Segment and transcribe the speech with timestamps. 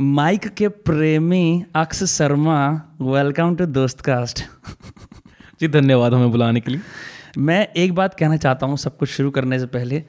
[0.00, 4.42] Mic के प्रेमी Aksh Sharma welcome to Dost cast
[5.60, 6.80] ji धन्यवाद हमें बुलाने के लिए।
[7.38, 10.00] मैं एक बात कहना चाहता हूँ सब कुछ शुरू करने से पहले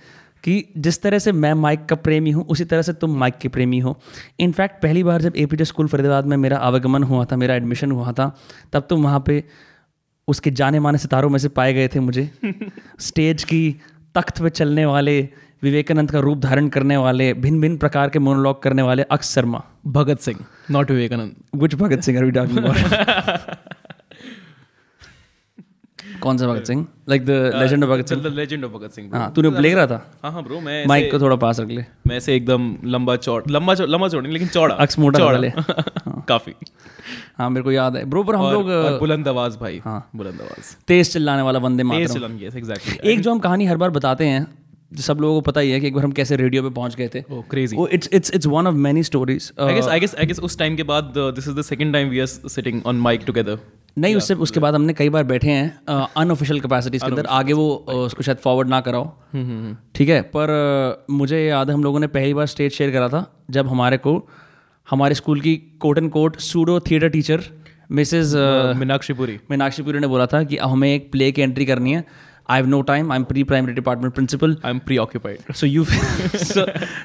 [0.43, 3.47] कि जिस तरह से मैं माइक का प्रेमी हूँ उसी तरह से तुम माइक के
[3.47, 3.99] प्रेमी हो।
[4.39, 8.11] इनफैक्ट पहली बार जब ए स्कूल फरीदाबाद में मेरा आवागमन हुआ था मेरा एडमिशन हुआ
[8.11, 8.37] था
[8.73, 9.43] तब तुम वहाँ पे
[10.27, 12.31] उसके जाने माने सितारों में से पाए गए थे मुझे।
[12.99, 13.75] स्टेज की
[14.15, 15.29] तख्त पे चलने वाले
[15.65, 19.63] विवेकानंद का रूप धारण करने वाले भिन्न भिन्न प्रकार के मोनोलॉग करने वाले Aksh Sharma.
[19.87, 20.39] Bhagat Singh
[20.71, 21.61] not Vivekananda.
[21.61, 23.63] Which Bhagat Singh are we talking about
[26.21, 26.85] कौन सा Bhagat Singh?
[27.09, 28.21] Like the legend of Bhagat Singh?
[28.23, 29.97] The legend of Bhagat Singh हाँ तूने प्ले करा था?
[30.23, 33.41] हाँ हाँ ब्रो मैं माइक को थोड़ा पास रख ले। मैं से एकदम लंबा चौड़
[33.49, 35.51] लंबा चौड़ लंबा चौड़ नहीं लेकिन चौड़ा। अक्स मोटा चौड़ा। वाले।
[36.27, 36.53] काफ़ी।
[37.37, 40.75] हाँ मेरे को याद है। ब्रो पर हम लोग बुलंद आवाज़ भाई। हाँ। बुलंद आवाज़।
[40.87, 43.89] तेज चिल्लाने वाला वंदे तेज मातरम। चलन यस एग्जैक्टली एक जो हम कहानी हर बार
[43.89, 44.47] बताते हैं
[44.91, 47.07] सब लोगों को पता ही है कि एक बार हम कैसे रेडियो पे पहुँच गए
[47.07, 50.39] थे। Crazy it's it's it's one of many stories I guess I guess I guess
[50.39, 53.59] उस टाइम के बाद this is the second time we are sitting on mic together
[53.97, 57.85] नहीं उससे उसके बाद हमने कई बार बैठे हैं अनऑफिशियल कैपेसिटीज के अंदर। आगे वो
[57.89, 59.05] uh, उसको शायद फॉरवर्ड ना कराओ।
[59.95, 63.07] ठीक है पर uh, मुझे याद है हम लोगों ने पहली बार स्टेज शेयर करा
[63.09, 64.17] था जब हमारे को
[64.87, 67.43] हमारे स्कूल की quote end quote pseudo theatre teacher
[67.91, 68.35] Mrs
[68.77, 69.39] Meenakshi Puri.
[69.51, 72.03] Meenakshi Puri ने बोला था कि हमें एक प्ले की एंट्री करनी है।
[72.50, 75.84] I have no time I am pre primary department principal I am preoccupied so you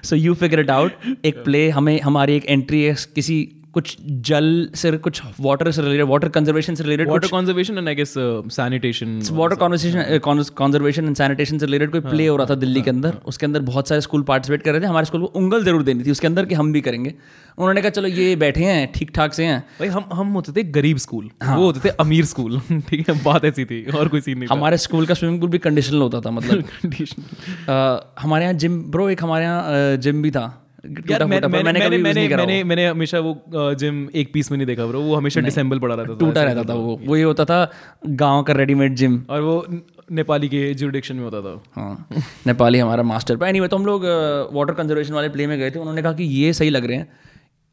[0.03, 3.37] so you figure it out एक प्ले हमें हमारी एक एंट्री है किसी
[3.74, 3.96] कुछ
[4.28, 8.14] जल से कुछ वाटर से रिलेटेड वाटर कंजर्वेशन से related water conservation and I guess
[8.18, 12.90] sanitation water conversation conservation and sanitation से रिलेटेड कोई प्ले हो रहा था दिल्ली के
[12.90, 15.82] अंदर। उसके अंदर बहुत सारे स्कूल पार्टिसिपेट कर रहे थे। हमारे स्कूल को उंगल ज़रूर
[15.82, 17.14] देनी थी उसके अंदर कि हम भी करेंगे।
[17.58, 20.62] उन्होंने कहा चलो ये बैठे हैं ठीक ठाक से हैं। भाई हम हम होते थे
[20.70, 24.20] गरीब स्कूल हाँ। वो होते थे अमीर स्कूल ठीक है बात ऐसी थी और कोई
[24.20, 26.64] सीन नहीं हमारे स्कूल का स्विमिंग पूल भी कंडीशनल होता था मतलब।
[27.68, 30.46] अ, हमारे यहाँ जिम ब्रो एक हमारे यहाँ जिम भी था।
[30.84, 34.66] यार मैं- फूटा, मैंने मैंने मैंने मैंने मैंने हमेशा वो जिम एक पीस में नहीं
[34.66, 37.44] देखा ब्रो वो हमेशा डिसेंबल पड़ा रहता था टूटा रहता था वो वो। ये होता
[37.44, 37.70] था
[38.06, 39.66] गाँव का रेडीमेड जिम और वो
[40.12, 40.74] नेपाली के
[41.14, 42.08] में होता था। हाँ।
[42.46, 44.02] नेपाली हमारा मास्टर पर एनीवे तो हम लोग
[44.52, 47.12] वाटर कंजर्वेशन वाले प्ले में गए थे। उन्होंने कहा कि ये सही लग रहे हैं।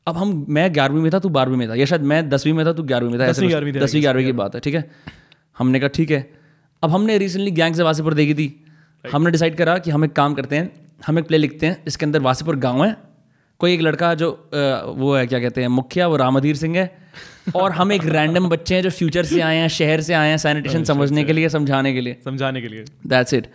[0.07, 2.65] अब हम मैं ग्यारहवीं में था तू बारहवीं में था। या शायद मैं दसवीं में
[2.65, 4.91] था तू ग्यारहवीं में था। दसवीं ग्यारहवीं की बात है ठीक है?
[5.57, 6.33] हमने कहा ठीक है।
[6.83, 8.65] अब हमने रिसेंटली गैंग से वासीपुर देखी थी।
[9.11, 12.05] हमने डिसाइड करा कि हम एक काम करते हैं हम एक प्ले लिखते हैं इसके
[12.05, 12.95] अंदर वासीपुर गाँव है।
[13.59, 14.29] कोई एक लड़का जो
[14.97, 16.85] वो है क्या कहते हैं मुखिया वो रामधीर सिंह है।
[17.55, 20.37] और हम एक रैंडम बच्चे हैं जो फ्यूचर से आए हैं शहर से आए हैं
[20.37, 23.47] सैनिटेशन समझने के लिए समझाने के लिए। समझाने के लिए। दैट्स इट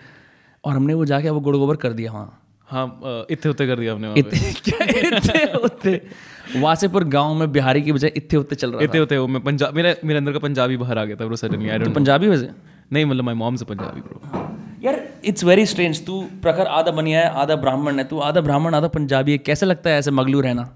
[0.65, 2.39] और हमने वो जाके वो गुड़ गोबर कर दिया वहाँ
[2.69, 6.01] हाँ इतने होते कर दिया हमने इतने होते
[6.57, 9.75] वासेपुर गाँव में बिहारी की बजाय इतने होते चल रहा इतने होते वो मैं पंजाब
[9.75, 12.49] मेरे मेरे अंदर का पंजाबी बाहर आ गया था bro suddenly I don't Punjabi वैसे
[12.93, 14.21] नहीं मतलब माई मॉम से पंजाबी ब्रो
[14.85, 18.75] यार इट्स वेरी स्ट्रेंज तू प्रखर आधा बनिया है आधा ब्राह्मण है, तू आधा ब्राह्मण
[18.75, 20.69] आधा पंजाबी है, कैसे लगता है ऐसे मगलू रहना?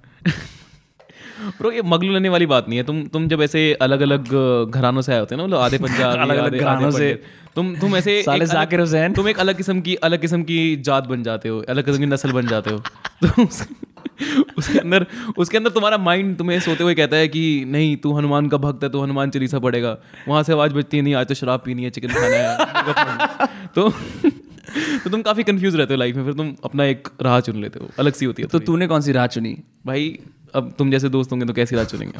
[1.58, 4.28] ब्रो ये मगलू लेने वाली बात नहीं है। तुम तुम जब ऐसे अलग अलग
[4.70, 7.22] घरानों से आए होते हैं ना मतलब आधे पंजाब अलग-अलग घरानों से।
[7.56, 10.42] तुम तुम ऐसे साले एक अलग- जाकिर हुसैन। तुम एक अलग किस्म की अलग किस्म
[10.42, 12.78] की जात बन जाते हो अलग किस्म की नस्ल बन जाते हो।
[13.24, 13.44] तो
[14.58, 15.06] उसके अंदर
[15.38, 18.84] उसके अंदर तुम्हारा माइंड तुम्हें सोते हुए कहता है कि नहीं तू हनुमान का भक्त
[18.84, 19.96] है तो हनुमान चालीसा पड़ेगा
[20.28, 23.90] वहाँ से आवाज़ बजती है नहीं आज तो शराब पीनी है चिकन खाना है। तो
[25.04, 27.78] तो तुम काफ़ी कंफ्यूज रहते हो लाइफ में फिर तुम अपना एक राह चुन लेते
[27.78, 29.56] हो अलग सी होती है तो तूने कौन सी राह चुनी?
[29.86, 30.18] भाई
[30.56, 32.18] अब तुम जैसे दोस्त होंगे तो कैसी राह चुनेंगे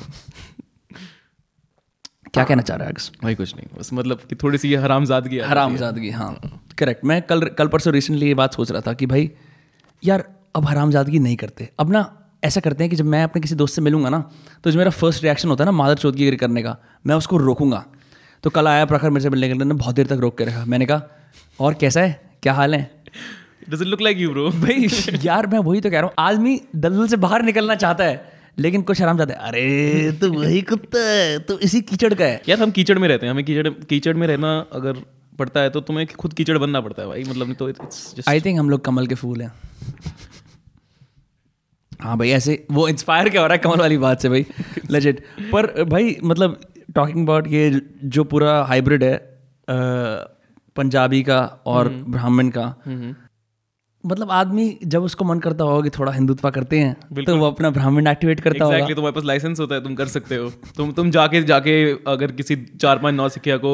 [2.33, 5.39] क्या कहना चाह रहे हैं भाई कुछ नहीं बस मतलब कि थोड़ी सी ये हरामजादगी
[5.41, 9.31] हरामजादगी हाँ। करेक्ट मैं कल कल परसों रिसेंटली ये बात सोच रहा था कि भाई
[10.03, 10.25] यार
[10.57, 12.03] अब हरामजादगी नहीं करते। अब ना
[12.45, 14.19] ऐसा करते हैं कि जब मैं अपने किसी दोस्त से मिलूँगा ना
[14.65, 16.77] तो जो मेरा फ़र्स्ट रिएक्शन होता है ना मादर चौधरी करने का
[17.07, 17.85] मैं उसको रोकूँगा।
[18.45, 20.65] तो कल आया प्रखर मेरे से मिलने के लिए बहुत देर तक रोक के रखा।
[20.65, 21.03] मैंने कहा
[21.61, 22.39] और कैसा है?
[22.43, 22.91] क्या हाल है?
[23.63, 24.89] Does it look like you bro भाई
[25.25, 28.83] यार मैं वही तो कह रहा हूँ। आदमी दलदल से बाहर निकलना चाहता है लेकिन
[28.83, 32.59] कुछ आराम चाहता है अरे तो वही कुत्ता है तो इसी कीचड़ का है। यार
[32.61, 35.03] हम कीचड़ में रहते हैं हमें कीचड़ कीचड़ में रहना अगर
[35.39, 38.59] पड़ता है तो तुम्हें खुद कीचड़ बनना पड़ता है भाई मतलब तो इट्स आई थिंक
[38.59, 39.53] हम लोग कमल के फूल हैं।
[42.01, 44.47] हाँ भाई ऐसे वो इंस्पायर क्या हो रहा है कमल वाली बात से भाई?
[44.91, 46.61] लेजेट पर भाई मतलब
[46.95, 49.15] टॉकिंग अबाउट ये जो पूरा हाइब्रिड है
[50.77, 52.65] पंजाबी का और ब्राह्मण का
[54.07, 57.71] मतलब आदमी जब उसको मन करता होगा कि थोड़ा हिंदुत्व करते हैं तो वो अपना
[57.71, 60.51] ब्राह्मण एक्टिवेट करता exactly, होगा। एग्जैक्टली तुम्हारे पास लाइसेंस होता है तुम कर सकते हो।
[60.77, 61.75] तुम तुम जाके जाके
[62.07, 63.73] अगर किसी चार पाँच नौ सिखिया को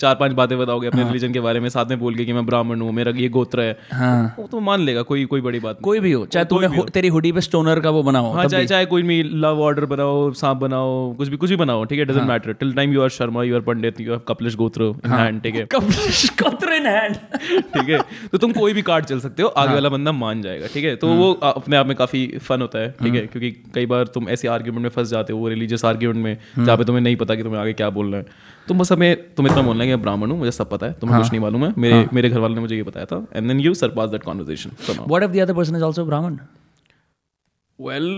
[0.00, 2.32] चार पाँच बातें बताओगे अपने हाँ। रिलीजन के बारे में साथ में बोल के कि
[2.32, 5.60] मैं ब्राह्मण हूँ मेरा ये गोत्र है हाँ। वो तो मान लेगा कोई कोई बड़ी
[5.60, 8.66] बात कोई भी हो चाहे हो- तेरी हुडी पे स्टोनर का वो बना हो चाहे
[8.66, 12.04] चाहे कोई भी लव ऑर्डर बनाओ सांप बनाओ कुछ भी कुछ भी बनाओ ठीक है।
[12.04, 15.10] Doesn't matter till time you are Sharma you are Pandit you have Kaplish gotra in.
[15.12, 15.66] Hand ठीक है।
[16.42, 17.14] कपड़े इन हैंड
[17.74, 18.00] ठीक है
[18.32, 20.84] तो तुम कोई भी कार्ड चल सकते सकते हो आगे वाला बंदा मान जाएगा ठीक
[20.84, 20.94] है?
[20.96, 23.26] तो वो अपने आप में काफ़ी फन होता है ठीक है?
[23.26, 26.76] क्योंकि कई बार तुम ऐसे आर्ग्यूमेंट में फंस जाते हो वो रिलीजियस आर्ग्यूमेंट में जहाँ
[26.76, 28.26] पे तुम्हें नहीं पता कि तुम्हें आगे क्या बोलना है।
[28.68, 30.92] तुम बस हमें तुम इतना बोलना है कि मैं ब्राह्मण हूँ मुझे सब पता है
[31.00, 33.48] तुम्हें कुछ नहीं मालूम है। मेरे मेरे घर वालों ने मुझे ये बताया था and
[33.48, 34.70] then you surpass that conversation
[35.08, 36.38] what if the other person is also Brahmin
[37.78, 38.10] well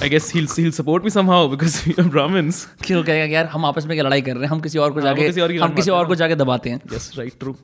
[0.00, 2.58] I guess he'll he'll support me somehow because we are Brahmins.
[2.84, 4.50] क्यों कहेगा यार हम आपस में क्या लड़ाई कर रहे हैं?
[4.50, 6.80] हम किसी और को हाँ, जाके किसी और हम किसी और को जाके दबाते हैं.
[6.92, 7.54] Yes, right, true.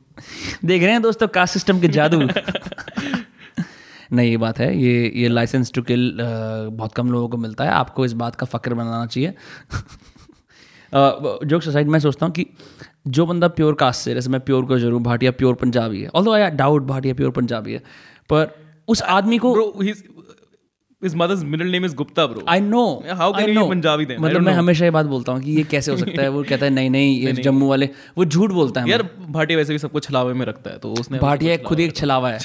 [0.64, 2.20] देख रहे हैं दोस्तों कास्ट सिस्टम के जादू।
[4.12, 7.70] नहीं ये बात है ये ये लाइसेंस टू किल बहुत कम लोगों को मिलता है।
[7.70, 9.34] आपको इस बात का फ़क्र बनाना चाहिए।
[10.94, 12.46] जोक सोसाइटी मैं सोचता हूँ कि
[13.08, 16.32] जो बंदा प्योर कास्ट से जैसे मैं प्योर को ज़रूर भाटिया प्योर पंजाबी है। Although
[16.32, 17.82] I doubt Bhatia pure Punjabi है
[18.30, 18.56] पर
[18.88, 19.52] उस आदमी को
[21.03, 22.43] his mother's middle name is Gupta, bro.
[22.49, 22.81] I know
[23.19, 24.21] How can you be Punjabi then?
[24.21, 26.29] मतलब मैं हमेशा ये बात बोलता हूँ कि ये कैसे हो सकता है?
[26.29, 29.73] वो कहता है नहीं नहीं ये जम्मू वाले वो झूठ बोलता है यार भाटिया वैसे
[29.73, 32.39] भी सबको छलावे में रखता है तो उसने भाटिया खुद ही एक छलावा है।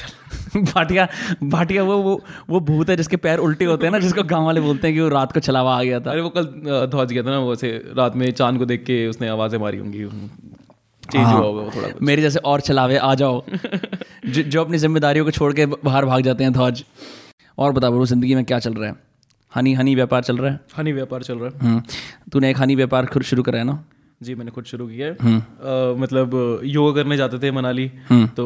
[0.56, 1.08] भाटिया
[1.42, 2.20] भाटिया वो वो
[2.50, 5.00] वो भूत है जिसके पैर उल्टे होते हैं ना जिसको गाँव वाले बोलते हैं कि
[5.00, 6.44] वो रात को छलावा आ गया था। अरे वो कल
[6.90, 7.54] ध्वज गया था ना वो
[7.96, 10.04] रात में चाँद को देख के उसने आवाज़ें मारी होंगी।
[11.12, 13.42] चेंज हुआ होगा थोड़ा मेरे जैसे और छलावे आ जाओ।
[14.26, 16.84] जो, जो अपनी जिम्मेदारियों को छोड़ के बाहर भाग जाते हैं ध्वज।
[17.58, 18.96] और बता बरो ज़िंदगी में क्या चल रहा है?
[19.52, 20.60] हनी हनी व्यापार चल रहा है?
[20.78, 21.82] हनी व्यापार चल रहा है। हम्म,
[22.32, 23.84] तूने एक हनी व्यापार खुद शुरू करा है ना?
[24.20, 27.86] जी मैंने खुद शुरू किया है। अ, मतलब योगा करने जाते थे मनाली
[28.36, 28.44] तो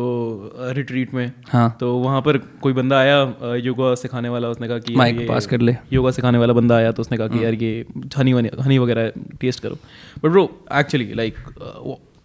[0.77, 4.95] रिट्रीट में। हाँ। तो वहाँ पर कोई बंदा आया योगा सिखाने वाला उसने कहा कि
[4.97, 7.85] माइक पास कर ले। योगा सिखाने वाला बंदा आया तो उसने कहा कि यार ये
[8.19, 9.79] हनी वनी हनी वगैरह टेस्ट करो।
[10.25, 11.35] But bro actually like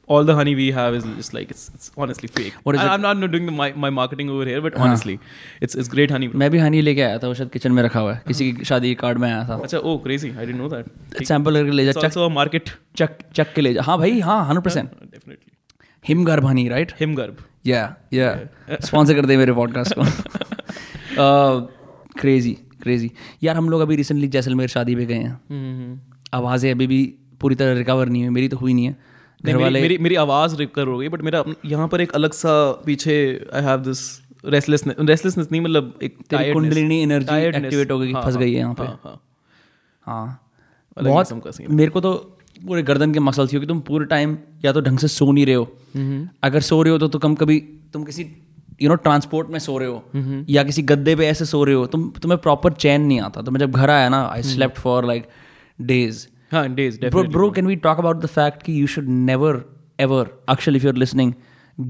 [0.07, 2.53] all the honey we have is just like it's, it's honestly fake.
[2.63, 2.89] What is I, it?
[2.91, 5.19] I'm not doing the, my, my marketing over here, but honestly,
[5.61, 6.27] it's it's great honey.
[6.27, 6.39] Bro.
[6.39, 8.65] मैं भी हनी लेके आया था वो शायद kitchen में रखा हुआ है किसी की
[8.71, 11.23] शादी के कार्ड में आया था अच्छा oh crazy I didn't know that.
[11.27, 12.73] Sample करके ले जा It's Chak also a market.
[12.97, 15.51] चक चक के ले जा हाँ भाई हाँ hundred percent Definitely.
[16.05, 17.41] Himgarbh honey right Himgarb.
[17.67, 17.81] Yeah
[18.13, 18.35] yeah
[18.85, 20.03] sponsor कर दे मेरे पॉडकास्ट को
[22.19, 22.51] क्रेजी
[22.81, 23.11] क्रेजी
[23.43, 25.99] यार हम लोग अभी रिसेंटली जैसलमेर शादी पे गए हैं हम्म
[26.37, 27.01] आवाज़ें अभी भी
[27.41, 28.95] पूरी तरह रिकवर नहीं हुई मेरी तो हुई नहीं है
[29.45, 32.51] घर वाले मेरी मेरी आवाज़ रिकवर हो गई बट मेरा यहाँ पर एक अलग सा
[32.85, 33.15] पीछे
[33.53, 33.99] I have this
[34.45, 38.59] restlessness restlessness नहीं मतलब एक कुंडलिनी एनर्जी एक्टिवेट हो गई हाँ, फंस हाँ, गई है
[38.59, 39.19] यहाँ पे। हाँ,
[40.07, 40.39] हाँ।
[40.97, 42.13] बहुत मेरे को तो
[42.67, 45.45] पूरे गर्दन के मसल थी कि तुम पूरे टाइम या तो ढंग से सो नहीं
[45.45, 45.67] रहे हो।
[46.43, 47.59] अगर सो रहे हो तो, तो कम कभी
[47.93, 48.25] तुम किसी
[48.81, 51.85] यू नो ट्रांसपोर्ट में सो रहे हो। या किसी गद्दे पे ऐसे सो रहे हो
[51.87, 54.43] तुम तुम्हें प्रॉपर चैन नहीं आता। तो मैं जब घर आया ना I.
[54.43, 55.27] Slept for like
[55.81, 59.53] days हाँ days bro, bro can we talk about the fact कि you should never
[59.99, 60.23] ever
[60.53, 61.33] actually if you're listening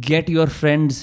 [0.10, 1.00] get your friends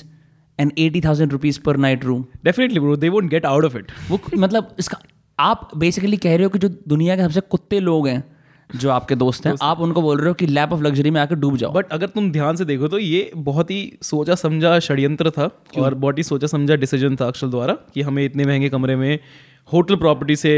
[0.58, 2.24] an 80000 rupees per night room.
[2.44, 4.98] Definitely bro they won't get out of it वो मतलब इसका
[5.38, 8.22] आप basically कह रहे हो कि जो दुनिया के सबसे कुत्ते लोग हैं
[8.70, 11.34] जो आपके दोस्त हैं आप उनको बोल रहे हो कि लैप ऑफ़ लग्जरी में आकर
[11.34, 15.30] डूब जाओ। बट अगर तुम ध्यान से देखो तो ये बहुत ही सोचा समझा षड्यंत्र
[15.30, 18.96] था और बहुत ही सोचा समझा डिसीज़न था अक्षल द्वारा कि हमें इतने महँगे कमरे
[18.96, 19.18] में
[19.72, 20.52] होटल प्रॉपर्टी से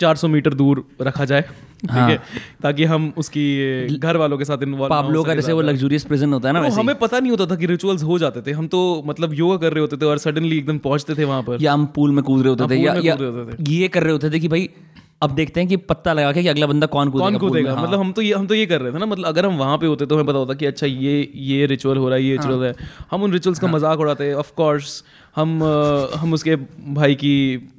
[0.00, 1.42] 400 मीटर दूर रखा जाए
[1.82, 2.16] ठीक है।
[2.62, 3.44] ताकि हम उसकी
[3.98, 6.64] घर वालों के साथ इन्वॉल्व पाब्लो का जैसे वो लग्जूरियस प्रिजन होता है ना तो
[6.64, 9.56] वैसे हमें पता नहीं होता था कि रिचुअल्स हो जाते थे। हम तो मतलब योगा
[9.58, 12.22] कर रहे होते थे और सडनली एकदम पहुँचते थे वहाँ पर। या हम पूल में
[12.24, 14.68] कूद रहे होते हाँ, थे या, या कर रहे होते थे कि भाई
[15.22, 17.72] अब देखते हैं कि पत्ता लगा के कि अगला बंदा कौन कूदेगा कौन कूदेगा?
[17.74, 19.56] हाँ। मतलब हम तो ये हम तो ये कर रहे थे ना मतलब अगर हम
[19.58, 22.24] वहाँ पे होते तो हमें पता होता कि अच्छा ये ये रिचुअल हो रहा है
[22.24, 22.74] ये रिचुअल हाँ। है।
[23.10, 25.02] हम उन रिचुअल्स का मज़ाक उड़ाते ऑफ़ कोर्स
[25.36, 25.62] हम
[26.16, 26.56] हम उसके
[26.94, 27.32] भाई की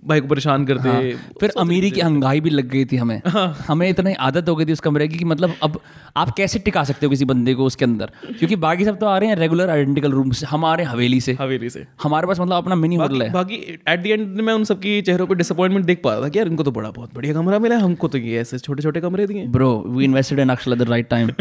[0.05, 1.01] भाई को परेशान करते हाँ।
[1.39, 4.65] फिर अमीरी की हंगाई भी लग गई थी हमें। हाँ, हमें इतनी आदत हो गई
[4.65, 5.79] थी उस कमरे की कि मतलब अब
[6.17, 8.11] आप कैसे टिका सकते हो किसी बंदे को उसके अंदर?
[8.29, 10.91] क्योंकि बाकी सब तो आ रहे हैं रेगुलर आइडेंटिकल रूम से। हम आ रहे हैं
[10.91, 13.55] हवेली से। हवेली से। हमारे पास मतलब अपना मिनी होटल है। बाकी
[13.87, 16.47] एट द एंड में उन सबकी चेहरों पे डिसअपॉइंटमेंट देख पा रहा था कि यार
[16.47, 19.27] इनको तो बड़ा बहुत बढ़िया कमरा मिला है हमको तो ये ऐसे छोटे छोटे कमरे
[19.27, 21.31] दिए। Bro we invested in Akshal at the right time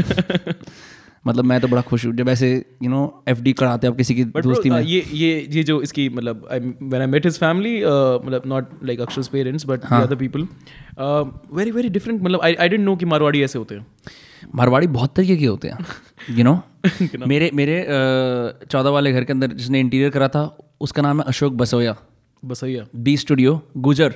[1.25, 2.51] मतलब मैं तो बड़ा खुश हूँ। जब ऐसे
[2.83, 5.63] यू नो एफ़ डी कराते हो आप किसी की बट दोस्ती में। ये ये ये
[5.63, 10.17] जो इसकी मतलब when I met his family मतलब not like Aksh's parents but other
[10.17, 10.47] people
[11.55, 13.87] very very different मतलब आई आई डिडंट नो कि मारवाड़ी ऐसे होते हैं।
[14.55, 15.87] मारवाड़ी बहुत तरीके के होते हैं
[16.31, 16.61] यू नो
[17.27, 17.85] मेरे मेरे
[18.67, 20.45] चौदह वाले घर के अंदर जिसने इंटीरियर करा था
[20.81, 21.97] उसका नाम है Ashok Basoya.
[22.43, 22.87] Basoya.
[22.97, 24.15] B studio Gujjar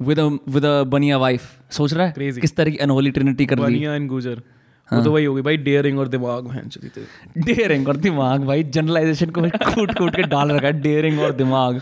[0.00, 0.18] with
[0.48, 2.14] with Bania wife सोच रहा है?
[2.14, 2.40] Crazy.
[2.40, 4.42] किस तरह की अनहोली ट्रिनिटी कर बनिया एंड गुजर।
[4.90, 7.00] हाँ। वो तो वही होगी भाई डेयरिंग और दिमाग बहन चली थे
[7.42, 11.80] डेयरिंग और दिमाग भाई जनरलाइजेशन को कूट कूट के डाल रखा है डेयरिंग और दिमाग।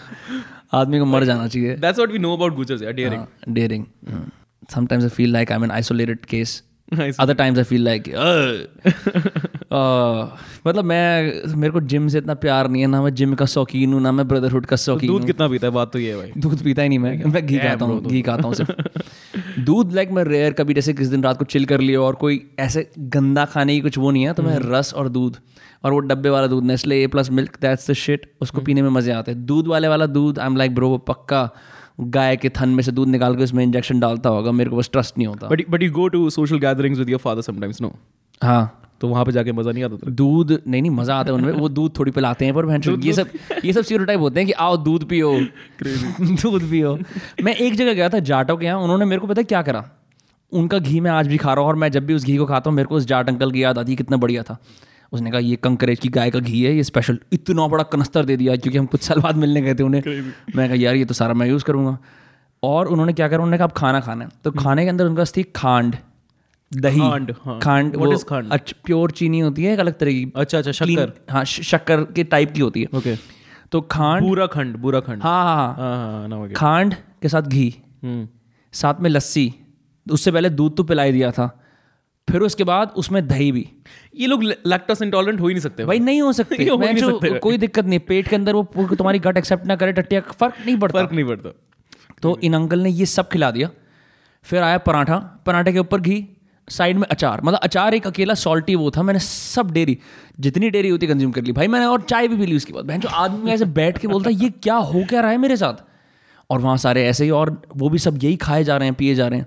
[0.75, 3.85] आदमी को मर जाना चाहिए। That's what we know about Gujjars यार डेयरिंग हाँ, daring
[4.71, 8.67] sometimes I feel like I am an isolated case times i feel like "Ugh."
[10.67, 13.93] मतलब मैं मेरे को जिम से इतना प्यार नहीं है ना मैं जिम का शौकीन
[13.93, 15.73] हूँ ना मैं ब्रदरहुड का शौकीन दूध कितना पीता है?
[15.73, 18.23] बात तो ये है भाई। दूध पीता ही नहीं मैं। मैं घी खाता हूँ घी
[18.23, 18.73] खाता हूँ सिर्फ़।
[19.59, 22.41] दूध लाइक मैं रेयर कभी जैसे किस दिन रात को चिल कर लिया और कोई
[22.59, 25.37] ऐसे गंदा खाने की कुछ वो नहीं है तो मैं रस और दूध
[25.85, 28.89] और वो डब्बे वाला दूध Nestle A plus milk that's the shit उसको पीने में
[28.91, 31.49] मज़े आते हैं। दूध वाले वाला दूध आई एम लाइक ब्रो वो पक्का
[32.01, 34.91] गाय के थन में से दूध निकाल के उसमें इंजेक्शन डालता होगा मेरे को बस
[34.93, 37.95] ट्रस्ट नहीं होता। But but you go to social gatherings with your father sometimes no
[38.43, 41.53] हाँ। तो वहाँ पे जाके मज़ा नहीं आता दूध नहीं नहीं मज़ा आता है उनमें।
[41.53, 43.29] वो दूध थोड़ी पिलाते हैं पर भैंस ये सब
[43.65, 45.33] ये सब स्टीरियोटाइप होते हैं कि आओ दूध पियो।
[46.21, 46.99] दूध पियो।
[47.43, 49.85] मैं एक जगह गया था जाटो के यहाँ उन्होंने मेरे को पता है क्या करा?
[50.53, 52.47] उनका घी मैं आज भी खा रहा हूँ और मैं जब भी उस घी को
[52.47, 54.57] खाता हूँ मेरे को उस जाट अंकल की याद आती है कितना बढ़िया था।
[55.13, 58.37] उसने कहा ये कंकरेज की गाय का घी है ये स्पेशल इतना बड़ा कनस्तर दे
[58.37, 60.03] दिया क्योंकि हम कुछ साल बाद मिलने गए थे उन्हें।
[60.57, 61.99] मैं कहा यार ये तो सारा मैं यूज़ करूँगा।
[62.63, 63.39] और उन्होंने क्या करा?
[63.39, 65.97] उन्होंने कहा अब खाना खाना है। तो खाने के अंदर उनका थी खांड।
[66.77, 68.51] दही खांड, हाँ। खांड What वो खांड?
[68.51, 72.25] अच्छा प्योर चीनी होती है एक अलग तरह की। अच्छा अच्छा शक्कर। हाँ शक्कर के
[72.25, 73.17] टाइप की होती है। ओके
[73.73, 77.43] तो खांड बुरा खंड बुरा खंड। हाँ हाँ हाँ। हाँ हाँ ना खांड के साथ
[77.43, 78.29] घी। हम्म।
[78.73, 79.55] साथ में लस्सी।
[80.11, 81.63] उससे पहले दूध तो पिलाई दिया था।
[82.31, 83.69] फिर उसके बाद उसमें दही भी।
[84.17, 87.39] ये लोग लैक्टोस इंटॉलरेंट हो ही नहीं सकते भाई नहीं हो सकते। हो नहीं सकते।
[87.39, 88.63] कोई दिक्कत नहीं पेट के अंदर वो
[88.95, 91.55] तुम्हारी गट एक्सेप्ट ना करे टट्टिया फ़र्क नहीं पड़ता। फ़र्क नहीं पड़ता।
[92.23, 93.71] तो इन अंकल ने ये सब खिला दिया।
[94.43, 96.36] फिर आया पराठा। पराठे के ऊपर घी।
[96.69, 99.99] साइड में अचार मतलब अचार एक अकेला सॉल्टी वो था मैंने सब डेरी
[100.41, 102.85] जितनी डेरी होती कंज्यूम कर ली। भाई मैंने और चाय भी पी ली उसके बाद।
[102.85, 105.57] बहन जो आदमी ऐसे बैठ के बोलता है ये क्या हो क्या रहा है मेरे
[105.57, 105.85] साथ?
[106.51, 109.15] और वहाँ सारे ऐसे ही और वो भी सब यही खाए जा रहे हैं पिए
[109.15, 109.47] जा रहे हैं।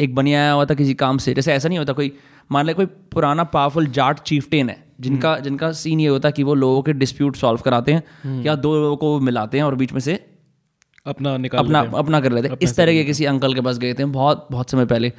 [0.00, 2.12] एक बनिया आया हुआ था किसी काम से जैसे ऐसा नहीं होता कोई
[2.50, 6.42] मान लिया कोई पुराना पावरफुल जाट चीफटेन है जिनका जिनका सीन ये होता है कि
[6.42, 9.92] वो लोगों के डिस्प्यूट सॉल्व कराते हैं या दो लोगों को मिलाते हैं और बीच
[9.92, 10.14] में से
[11.06, 13.94] अपना निकाल अपना अपना कर लेते हैं। इस तरह के किसी अंकल के पास गए
[13.94, 15.12] थे बहुत बहुत समय पहले।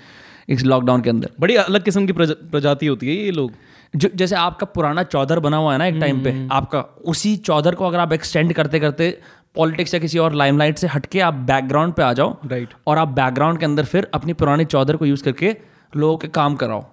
[0.49, 3.51] इस लॉकडाउन के अंदर। बड़ी अलग किस्म की प्रजाति होती है ये लोग।
[3.93, 7.75] जो जैसे आपका पुराना चौधर बना हुआ है ना एक टाइम पे आपका उसी चौधर
[7.75, 9.09] को अगर आप एक्सटेंड करते करते
[9.55, 13.07] पॉलिटिक्स या किसी और लाइमलाइट से हटके आप बैकग्राउंड पे आ जाओ राइट और आप
[13.15, 15.55] बैकग्राउंड के अंदर फिर अपनी पुरानी चौधर को यूज़ करके
[15.93, 16.83] लोगों के काम कराओ।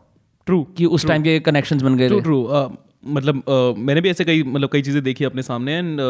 [0.47, 2.43] ट्रू कि उस टाइम के कनेक्शंस बन गए ट्रू ट्रू
[3.07, 6.01] मतलब uh, मैंने भी ऐसे कई मतलब कई चीज़ें देखी अपने सामने and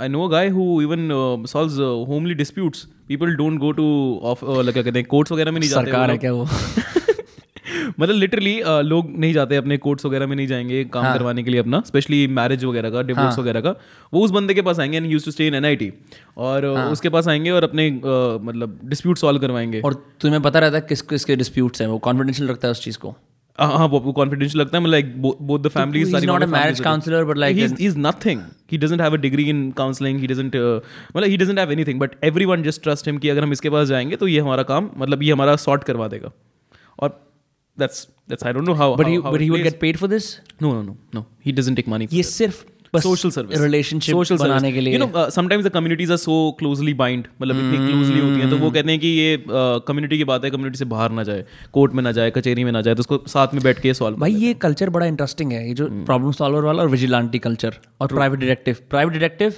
[0.00, 1.08] I know guy who even
[1.48, 1.78] solves
[2.08, 5.86] homely disputes people don't go to of क्या कहते हैं कोर्ट्स वगैरह में नहीं जाते
[5.86, 6.48] सरकार है क्या वो?
[8.00, 11.42] मतलब लिटरली uh, लोग नहीं जाते अपने कोर्ट्स वगैरह में नहीं जाएँगे काम हाँ। करवाने
[11.42, 13.38] के लिए अपना स्पेशली मैरिज वगैरह का डिवोर्स हाँ.
[13.38, 13.74] वगैरह का.
[14.14, 15.92] वो उस बंदे के पास आएँगे and use to stay in NIT
[16.36, 19.80] और हाँ। उसके पास आएँगे और अपने uh, मतलब डिस्प्यूट सॉल्व करवाएँगे.
[19.80, 21.88] और तुम्हें पता रहता है किस किसके डिस्प्यूट्स हैं?
[21.88, 23.16] वो कॉन्फिडेंशियल रखता है उस चीज़ को?
[23.60, 27.36] हाँ वो वो कॉन्फिडेंशियल लगता है both the family is not a marriage counsellor but
[27.36, 28.40] like he is nothing
[28.72, 30.56] he doesn't have a degree in counselling he doesn't
[31.16, 33.88] मतलब he doesn't have anything but everyone just trust him कि अगर हम इसके पास
[33.88, 36.30] जाएँगे तो ये हमारा काम मतलब ये हमारा सॉर्ट करवा देगा।
[36.98, 37.26] और
[37.78, 40.82] that's that's I don't know how but he will get paid for this no no
[40.82, 44.92] no no he doesn't take money ये सिर्फ़ सोशल सर्विस रिलेशनशिप सोशल बनाने के लिए।
[44.92, 48.56] You know sometimes the communities are so closely bind मतलब इतनी closely होती है तो
[48.56, 51.44] वो कहते हैं कि ये कम्युनिटी uh, की बात है कम्युनिटी से बाहर ना जाए
[51.72, 54.16] कोर्ट में ना जाए कचहरी में ना जाए तो उसको साथ में बैठ के सॉल्व
[54.18, 58.08] भाई ये कल्चर बड़ा इंटरेस्टिंग है। ये जो प्रॉब्लम सॉल्वर वाला और विजिलेंटी कल्चर और
[58.08, 59.54] private detective private detective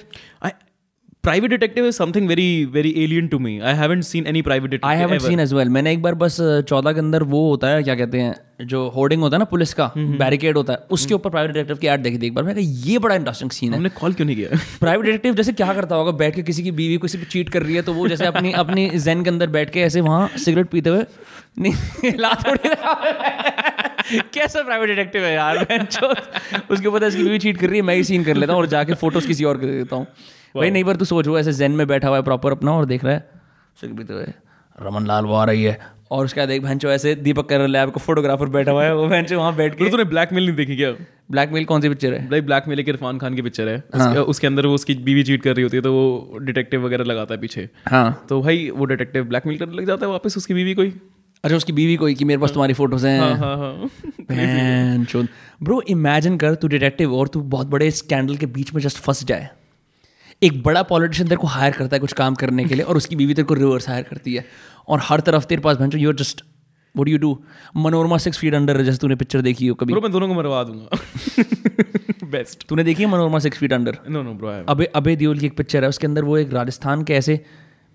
[1.23, 4.97] private detective is something very very alien to me I haven't seen any private I
[4.97, 6.37] haven't seen as well मैंने एक बार बस
[6.69, 9.75] चौदह के अंदर वो होता है क्या कहते हैं जो होर्डिंग होता है ना पुलिस
[9.75, 12.63] का बैरिकेड होता है उसके ऊपर प्राइवेट डिटेक्टिव की एड देखी थी एक बार। मैंने
[12.63, 14.59] कहा ये बड़ा इंटरेस्टिंग सीन है। हमने कॉल क्यों नहीं किया?
[14.81, 17.63] प्राइवेट डिटेक्टिव जैसे क्या करता होगा बैठ के किसी की बीवी किसी पे चीट कर
[17.63, 20.67] रही है तो वो जैसे अपनी अपनी जैन के अंदर बैठ के ऐसे वहाँ सिगरेट
[20.67, 21.05] पीते हुए
[21.59, 22.69] नहीं ला थोड़ी
[24.35, 25.59] कैसा प्राइवेट डिटेक्टिव है यार।
[26.71, 28.67] उसके ऊपर इसकी बीवी चीट कर रही है मैं ही सीन कर लेता हूँ और
[28.69, 30.07] जाके फ़ोटोज़ किसी और को दे देता हूँ।
[30.57, 32.85] भाई नहीं बार तू सोच वो ऐसे जैन में बैठा हुआ है प्रॉपर अपना और
[32.85, 33.41] देख रहा है।
[33.77, 34.27] पीते हुए
[34.79, 35.79] रमन लाल वो आ रही है।
[36.11, 39.07] और उसके बाद एक भैंचो ऐसे दीपक कर लैब को फोटोग्राफर बैठा हुआ है वो
[39.09, 40.91] भैंचो वहाँ बैठ के तो तूने ब्लैकमेल नहीं देखी क्या?
[41.31, 42.29] ब्लैकमेल कौन सी पिक्चर है?
[42.31, 45.43] भाई ब्लैकमेल एक इरफान खान की पिक्चर है। उसके, उसके अंदर वो उसकी बीवी चीट
[45.43, 48.85] कर रही होती है तो वो डिटेक्टिव वगैरह लगाता है पीछे। हाँ। तो भाई वो
[48.85, 50.93] डिटेक्टिव ब्लैक मेल करने लग जाता है वापस उसकी बीवी कोई
[51.45, 55.27] अच्छा उसकी बीवी कोई कि मेरे पास तुम्हारी फ़ोटोज़ हैं। हाँ हाँ
[55.63, 59.25] ब्रो इमेजिन कर तू डिटेक्टिव और तू बहुत बड़े स्कैंडल के बीच में जस्ट फंस
[59.25, 59.49] जाए।
[60.43, 63.17] एक बड़ा पॉलिटिशियन तेरे को हायर करता है कुछ काम करने के लिए और उसकी
[63.17, 64.45] बीवी तेरे को रिवर्स हायर करती है।
[64.89, 66.45] और हर तरफ़ तेरे पास भैंचो you're just
[66.97, 67.39] what you do
[67.77, 70.65] Manorama six feet under जैसे तूने पिक्चर देखी हो कभी। ब्रो मैं दोनों को मरवा
[70.65, 70.89] दूँगा।
[72.31, 75.47] बेस्ट तूने देखी है Manorama six feet under no no bro अबे अबे दियोल की
[75.47, 77.45] एक पिक्चर है उसके अंदर वो एक राजस्थान के ऐसे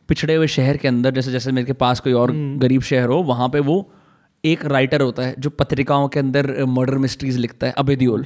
[0.10, 3.22] पिछड़े हुए शहर के अंदर जैसे जैसे मेरे के पास कोई और गरीब शहर हो
[3.24, 3.78] वहाँ पे वो
[4.44, 8.26] एक राइटर होता है जो पत्रिकाओं के अंदर मर्डर मिस्ट्रीज लिखता है अबे दियोल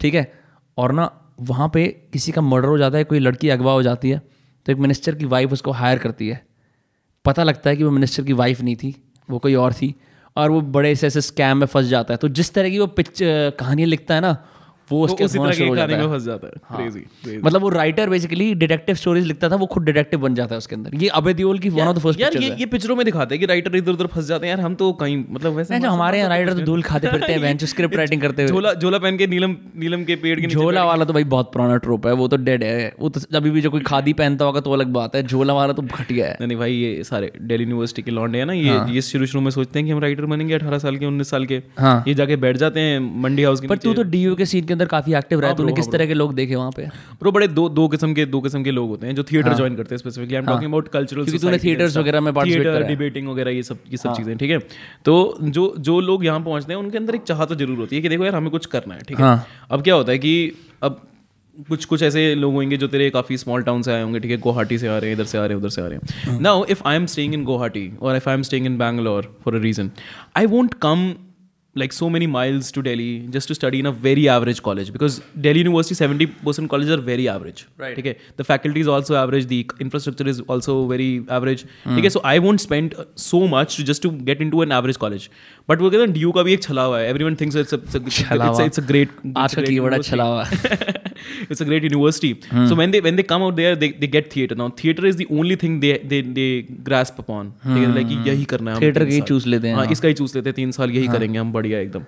[0.00, 0.32] ठीक है?
[0.78, 4.10] और ना वहाँ पे किसी का मर्डर हो जाता है कोई लड़की अगवा हो जाती
[4.10, 4.18] है
[4.66, 6.40] तो एक मिनिस्टर की वाइफ उसको हायर करती है।
[7.24, 8.94] पता लगता है कि वो मिनिस्टर की वाइफ नहीं थी
[9.28, 9.94] वो कोई और थी
[10.36, 12.86] और वो बड़े से ऐसे स्कैम में फंस जाता है। तो जिस तरह की वो
[12.86, 14.36] पिच कहानियाँ लिखता है ना
[14.90, 18.10] वो उसके उसी तरह के कहानी में है। फंस जाता है। क्रेजी मतलब वो राइटर
[18.10, 21.34] बेसिकली डिटेक्टिव स्टोरीज लिखता था वो खुद डिटेक्टिव बन जाता है उसके अंदर। ये अभय
[21.34, 23.76] देओल की वन ऑफ़ द फ़र्स्ट यार ये ये पिक्चरों में दिखाते हैं कि राइटर
[23.76, 26.52] इधर उधर फंस जाते हैं। यार हम तो कहीं मतलब वैसे जो हमारे यहाँ राइटर
[26.52, 29.56] तो धूल खाते फिरते हैं बेंच स्क्रिप्ट राइटिंग करते हुए। झोला झोला पहन के नीलम
[29.76, 32.36] नीलम के पेड़ के नीचे झोला वाला तो भाई बहुत पुराना ट्रोप है वो तो
[32.38, 35.22] डेड है। वो तो अभी भी जो कोई खादी पहनता होगा तो अलग बात है
[35.24, 38.44] झोला वाला तो घटिया है। नहीं नहीं भाई ये सारे दिल्ली यूनिवर्सिटी के लौंडे है
[38.44, 41.06] ना ये ये शुरू शुरू में सोचते हैं कि हम राइटर बनेंगे अठारह साल के
[41.06, 44.02] उन्नीस साल के। हाँ। ये जाके बैठ जाते हैं मंडी हाउस के पर तू तो
[44.06, 46.54] डीयू के सीन के अंदर काफ़ी एक्टिव रहा है तूने किस तरह के लोग देखे
[46.54, 46.86] वहाँ पे?
[47.20, 49.76] ब्रो बड़े दो दो किस्म के दो किस्म के लोग होते हैं जो थिएटर ज्वाइन
[49.76, 53.28] करते हैं specifically I am talking about cultural क्योंकि तूने theatres वगैरह में थिएटर डिबेटिंग
[53.28, 54.58] वगैरह ये सब ये सब चीज़ें ठीक है?
[55.04, 58.02] तो जो जो लोग यहाँ पहुँचते हैं उनके अंदर एक चाह तो ज़रूर होती है
[58.02, 59.24] कि देखो यार हमें कुछ करना है ठीक है?
[59.24, 60.32] हाँ। अब क्या होता है कि
[60.82, 61.00] अब
[61.68, 64.36] कुछ कुछ ऐसे लोग होंगे जो तेरे काफ़ी स्मॉल टाउन से आए होंगे ठीक है?
[64.38, 66.40] गुवाहाटी से आ रहे हैं इधर से आ रहे हैं उधर से आ रहे हैं.
[66.40, 69.54] Now if I am staying in Guwahati और if I am staying in Bangalore for
[69.54, 69.90] a reason
[70.36, 71.12] I won't come
[71.75, 75.21] like so many miles to Delhi just to study in a very average college because
[75.39, 77.65] Delhi University 70% colleges are very average.
[77.77, 77.97] Right.
[77.97, 78.17] Okay.
[78.35, 79.45] The faculty is also average.
[79.47, 81.65] The infrastructure is also very average.
[81.87, 82.09] Okay.
[82.09, 85.29] So I won't spend uh, so much to just to get into an average college.
[85.67, 87.13] But वो कहते हैं DU का भी एक छलावा है.
[87.13, 89.55] Everyone thinks it's a, it's a, it's a, छलावा। it's a great it's आज a
[89.55, 90.11] का great कीवर्ड है university.
[90.11, 90.43] छलावा
[91.51, 92.33] it's a great university.
[92.71, 94.55] So when they when they come out there, they, they get theater.
[94.55, 96.49] Now theater is the only thing they they they
[96.89, 97.51] grasp upon.
[97.65, 98.77] ठीक है like कि यही करना है.
[98.77, 100.49] हम Theater तीन का ही साल। choose लेते हैं, हाँ, हाँ। इसका ही चूस लेते
[100.49, 102.04] हैं तीन साल यही करेंगे हम बढ़िया एकदम।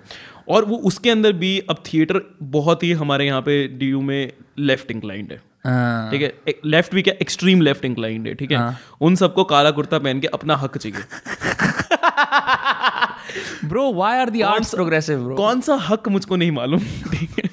[0.47, 4.91] और वो उसके अंदर भी अब थिएटर बहुत ही हमारे यहाँ पे डीयू में लेफ़्ट
[4.91, 6.53] इंक्लाइंड है। हाँ। ठीक है?
[6.65, 7.13] लेफ़्ट भी क्या?
[7.21, 8.59] एक्सट्रीम लेफ़्ट इंक्लाइंड है ठीक है?
[9.01, 11.03] उन सबको काला कुर्ता पहन के अपना हक चाहिए।
[13.65, 16.79] Bro why are the arts progressive bro कौन सा हक मुझको नहीं मालूम
[17.11, 17.49] ठीक है?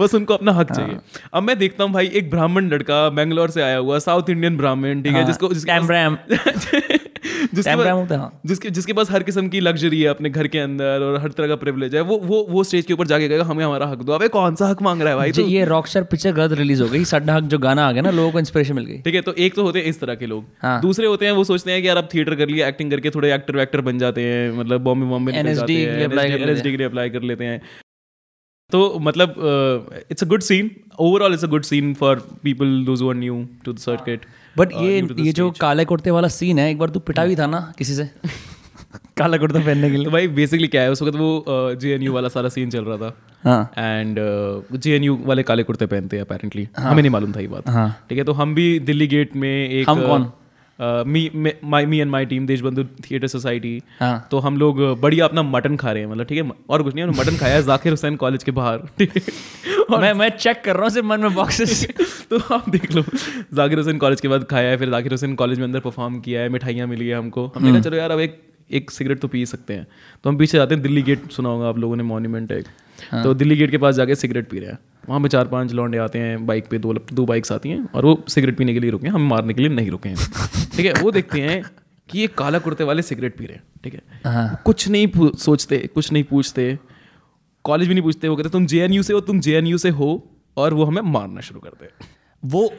[0.00, 0.98] बस उनको अपना हक चाहिए।
[1.34, 5.02] अब मैं देखता हूँ भाई एक ब्राह्मण लड़का बेंगलोर से आया हुआ साउथ इंडियन ब्राह्मण
[5.02, 5.24] ठीक है?
[5.24, 6.16] जिसको जिसके टैम्ब्रैम
[7.54, 10.58] जिसके पास होता है। जिसके जिसके पास हर किस्म की लग्जरी है अपने घर के
[10.58, 13.44] अंदर और हर तरह का प्रिविलेज है वो वो वो स्टेज के ऊपर जाके कहेगा
[13.44, 15.46] हमें हमारा हक दो। अबे कौन सा हक मांग रहा है भाई तू?
[15.48, 18.32] ये रॉकस्टार पिक्चर गलत रिलीज़ हो गई। सड्डा हक जो गाना आ गया ना लोगों
[18.32, 20.44] को इंस्पिरेशन मिल गई। ठीक है तो एक तो होते हैं इस तरह के लोग।
[20.62, 23.10] हाँ। दूसरे होते हैं वो सोचते हैं कि यार अब थिएटर कर लिया एक्टिंग करके
[23.10, 25.54] थोड़े एक्टर वैक्टर बन जाते हैं मतलब बॉम्बे बॉम्बे के लिए
[26.76, 27.60] लिए अप्लाई कर लेते हैं।
[28.72, 29.34] तो मतलब
[30.10, 33.72] it's a good scene overall it's a good scene for people those are new to
[33.72, 34.20] the circuit
[34.58, 37.46] but ये ये जो काले कुर्ते वाला सीन है एक बार तू पिटा भी था
[37.46, 38.10] ना किसी से?
[39.16, 41.44] काला कुर्ता पहनने के लिए। तो भाई बेसिकली क्या है उस वक्त वो
[41.80, 44.18] जे एन यू वाला सारा सीन चल रहा था। हाँ। एंड
[44.78, 47.68] जे एन यू वाले काले कुर्ते पहनते हैं अपेरेंटली हमें नहीं मालूम था ये बात।
[47.68, 50.30] हाँ। ठीक है तो हम भी दिल्ली गेट में एक हम कौन?
[51.06, 51.30] Me
[51.64, 55.76] my me and my team Deshbandhu theatre society हाँ। तो हम लोग बढ़िया अपना मटन
[55.76, 58.16] खा रहे हैं मतलब ठीक है और कुछ नहीं हमने मटन खाया है जाकिर हुसैन
[58.16, 59.16] कॉलेज के बाहर। ठीक
[59.90, 61.86] है मैं मैं चेक कर रहा हूँ सिर्फ़ मन में बॉक्सेस
[62.30, 63.02] तो आप देख लो
[63.54, 66.40] जाकिर हुसैन कॉलेज के बाद खाया है फिर जाकिर हुसैन कॉलेज में अंदर परफॉर्म किया
[66.40, 68.40] है मिठाइयाँ मिली है हमको। हमने कहा चलो यार अब एक
[68.70, 69.86] एक सिगरेट तो पी सकते हैं।
[70.24, 72.66] तो हम पीछे जाते हैं दिल्ली गेट सुना होगा आप लोगों ने मॉन्यूमेंट है एक।
[73.24, 75.98] तो दिल्ली गेट के पास जाके सिगरेट पी रहे हैं। वहाँ पे चार पाँच लौंडे
[75.98, 78.90] आते हैं बाइक पे दो दो बाइक्स आती हैं और वो सिगरेट पीने के लिए
[78.90, 80.16] रुके हैं हम मारने के लिए नहीं रुके हैं।
[80.76, 81.62] ठीक है वो देखते हैं
[82.08, 84.02] कि ये काला कुर्ते वाले सिगरेट पी रहे हैं ठीक है?
[84.26, 86.78] हाँ। कुछ नहीं सोचते कुछ नहीं पूछते
[87.64, 90.74] कॉलेज भी नहीं पूछते वो कहते तुम जे से हो तुम जेएनयू से हो और
[90.74, 92.10] वो हमें मारना शुरू करते हैं
[92.44, 92.72] वो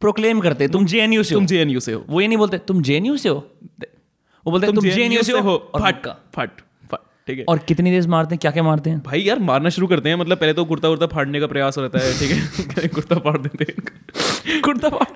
[0.00, 2.82] प्रोक्लेम करते तुम जेएनयू से हो। तुम जे से हो। वो ये नहीं बोलते तुम
[2.82, 3.50] जेएनयू से हो?
[4.46, 6.50] वो बोलते तुम जेएनयू से हो फट। फट फट।
[7.28, 8.38] ठीक है। और कितनी देर मारते हैं?
[8.40, 9.02] क्या क्या मारते हैं?
[9.06, 11.98] भाई यार मारना शुरू करते हैं मतलब पहले तो कुर्ता उर्ता फाड़ने का प्रयास रहता
[11.98, 12.88] है ठीक है?
[12.94, 15.08] कुर्ता फाड़ देते हैं। कुर्ता फाड़?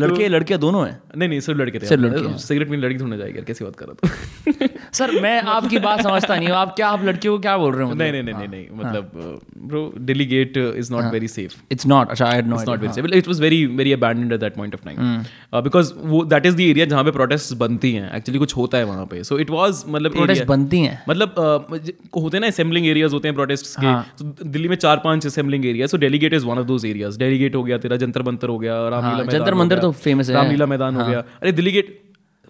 [0.00, 0.98] लड़के लड़कियाँ दोनों हैं?
[1.16, 3.76] नहीं नहीं सिर्फ़ लड़के थे। सिर्फ़ लड़के सिगरेट में लड़की थोड़ी जाएगी यार कैसी बात
[3.76, 7.40] कर रहा तू सर मैं आपकी बात समझता नहीं हूँ। आप क्या आप लड़कियों को
[7.40, 7.94] क्या बोल रहे हो?
[7.94, 9.10] नहीं नहीं नहीं नहीं नहीं मतलब
[9.58, 13.06] bro Delhi gate is not very safe it's not अच्छा I know not very safe.
[13.16, 15.24] It was very, very abandoned at that point of time.
[15.52, 18.12] Uh, वो that is the area जहाँ पे protests बनती हैं.
[18.12, 19.24] Actually कुछ होता है वहाँ पे.
[19.24, 21.02] सो इट was मतलब प्रोटेस्ट बनती हैं?
[21.08, 25.00] मतलब uh, होते हैं ना असेंबलिंग एरियाज़ होते हैं प्रोटेस्ट के। तो दिल्ली में चार
[25.04, 28.22] पाँच assembling area so delegate is one of those areas delegate हो गया तेरा जंतर
[28.22, 31.24] मंतर हो गया रामलीला हाँ, जंतर हो मंतर तो famous है। रामलीला मैदान हो गया।
[31.42, 31.98] अरे दिल्ली गेट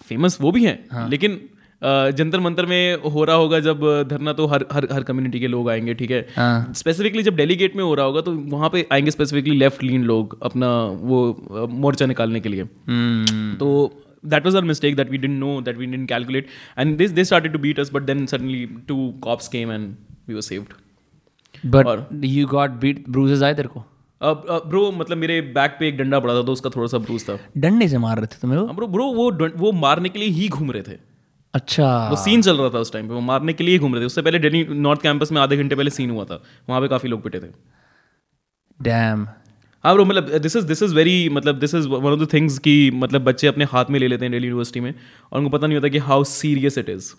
[0.08, 1.40] फ़ेमस वो भी हैं लेकिन
[1.82, 5.68] जंतर मंतर में हो रहा होगा जब धरना तो हर हर हर कम्युनिटी के लोग
[5.70, 6.20] आएँगे ठीक है?
[6.36, 10.04] हाँ। स्पेसिफिकली जब डेलीगेट में हो रहा होगा तो वहाँ पे आएँगे स्पेसिफिकली लेफ़्ट लीन
[10.04, 10.70] लोग अपना
[11.02, 13.68] वो मोर्चा निकालने के लिए। हम्म। तो
[14.24, 16.52] that was our mistake that we didn't know that we didn't calculate.
[16.76, 19.96] And this they started to beat us but then suddenly two cops came and
[20.28, 20.72] we were saved.
[21.54, 23.84] But you got beat bruises आए तेरे को?
[24.20, 27.38] Bro मतलब मेरे back पे एक डंडा पड़ा था तो उसका थोड़ा सा ब्रूज था।
[27.56, 28.66] डंडे से मार रहे थे तुम्हें वो?
[28.66, 30.98] ब्रो ब्रो वो वो मारने के लिए ही घूम रहे थे।
[31.54, 33.94] अच्छा। वो सीन चल रहा था उस टाइम पे वो मारने के लिए ही घूम
[33.94, 36.80] रहे थे। उससे पहले दिल्ली नॉर्थ कैंपस में आधे घंटे पहले सीन हुआ था वहाँ
[36.80, 37.50] पे काफ़ी लोग पिटे थे।
[38.80, 39.26] डैम
[39.86, 42.58] हाँ ब्रो मतलब this is this is very मतलब this is one of the things
[42.58, 44.94] कि मतलब बच्चे अपने हाथ में ले लेते हैं डेली यूनिवर्सिटी में
[45.32, 47.14] और उनको पता नहीं होता कि how serious it is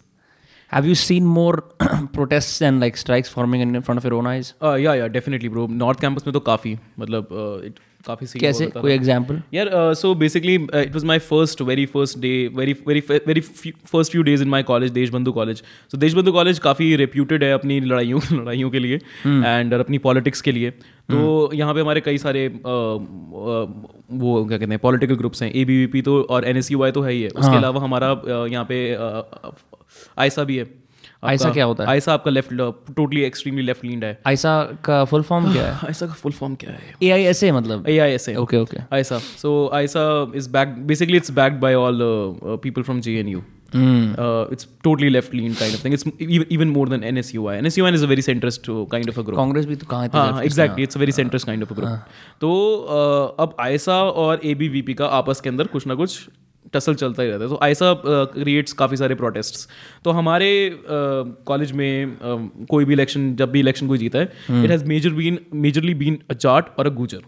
[0.73, 4.80] have you seen more protest and like strikes forming in front of your own eyes?
[4.80, 8.65] या या डेफिनेटली ब्रो नॉर्थ कैंपस में तो काफ़ी मतलब uh, it- काफ़ी सीन कैसे?
[8.78, 13.41] कोई एग्ज़ाम्पल यार so basically it was my first very first day very very very
[13.41, 17.80] first few days in my college Deshbandhu college so Deshbandhu college काफ़ी reputed है अपनी
[17.80, 20.72] लड़ाइयों लड़ाइयों के लिए एंड और अपनी पॉलिटिक्स के लिए।
[21.12, 23.65] तो यहाँ पे हमारे कई सारे uh, uh,
[24.22, 27.30] वो क्या कहते हैं पॉलिटिकल ग्रुप्स हैं एबीवीपी तो और एनएसयूवाई तो है ही है।
[27.30, 28.80] उसके अलावा हमारा uh, यहाँ पे
[30.17, 30.65] आयसा भी है।
[31.23, 31.89] आयसा क्या होता है?
[31.89, 35.73] आयसा आपका left totally extremely left lead है। आयसा का फुल फॉर्म क्या है?
[35.86, 36.95] आयसा का फुल फॉर्म क्या है?
[37.03, 37.88] ए आई एस ए मतलब?
[37.89, 41.75] A I S A okay okay AISA so AISA is back basically it's back by
[41.75, 41.99] all
[42.63, 43.43] people from J N U
[43.75, 47.58] it's totally left lean kind of thing it's even more than N S U I
[47.58, 49.86] N S U N is a very centrist kind of a group Congress भी तो
[49.86, 51.89] कहा exactly it's very centrist kind of a group
[52.41, 52.51] तो
[52.89, 55.95] हाँ, हाँ। अब आयसा और A B V P का आपस के अंदर कुछ ना
[55.95, 56.19] कुछ
[56.73, 57.93] टसल चलता ही रहता है। तो ऐसा
[58.34, 59.67] क्रिएट्स काफ़ी सारे प्रोटेस्ट्स
[60.06, 60.49] तो हमारे
[61.47, 65.10] कॉलेज में uh, कोई भी इलेक्शन जब भी इलेक्शन कोई जीता है it has major
[65.13, 67.21] been majorly been a Jat और अ गुजर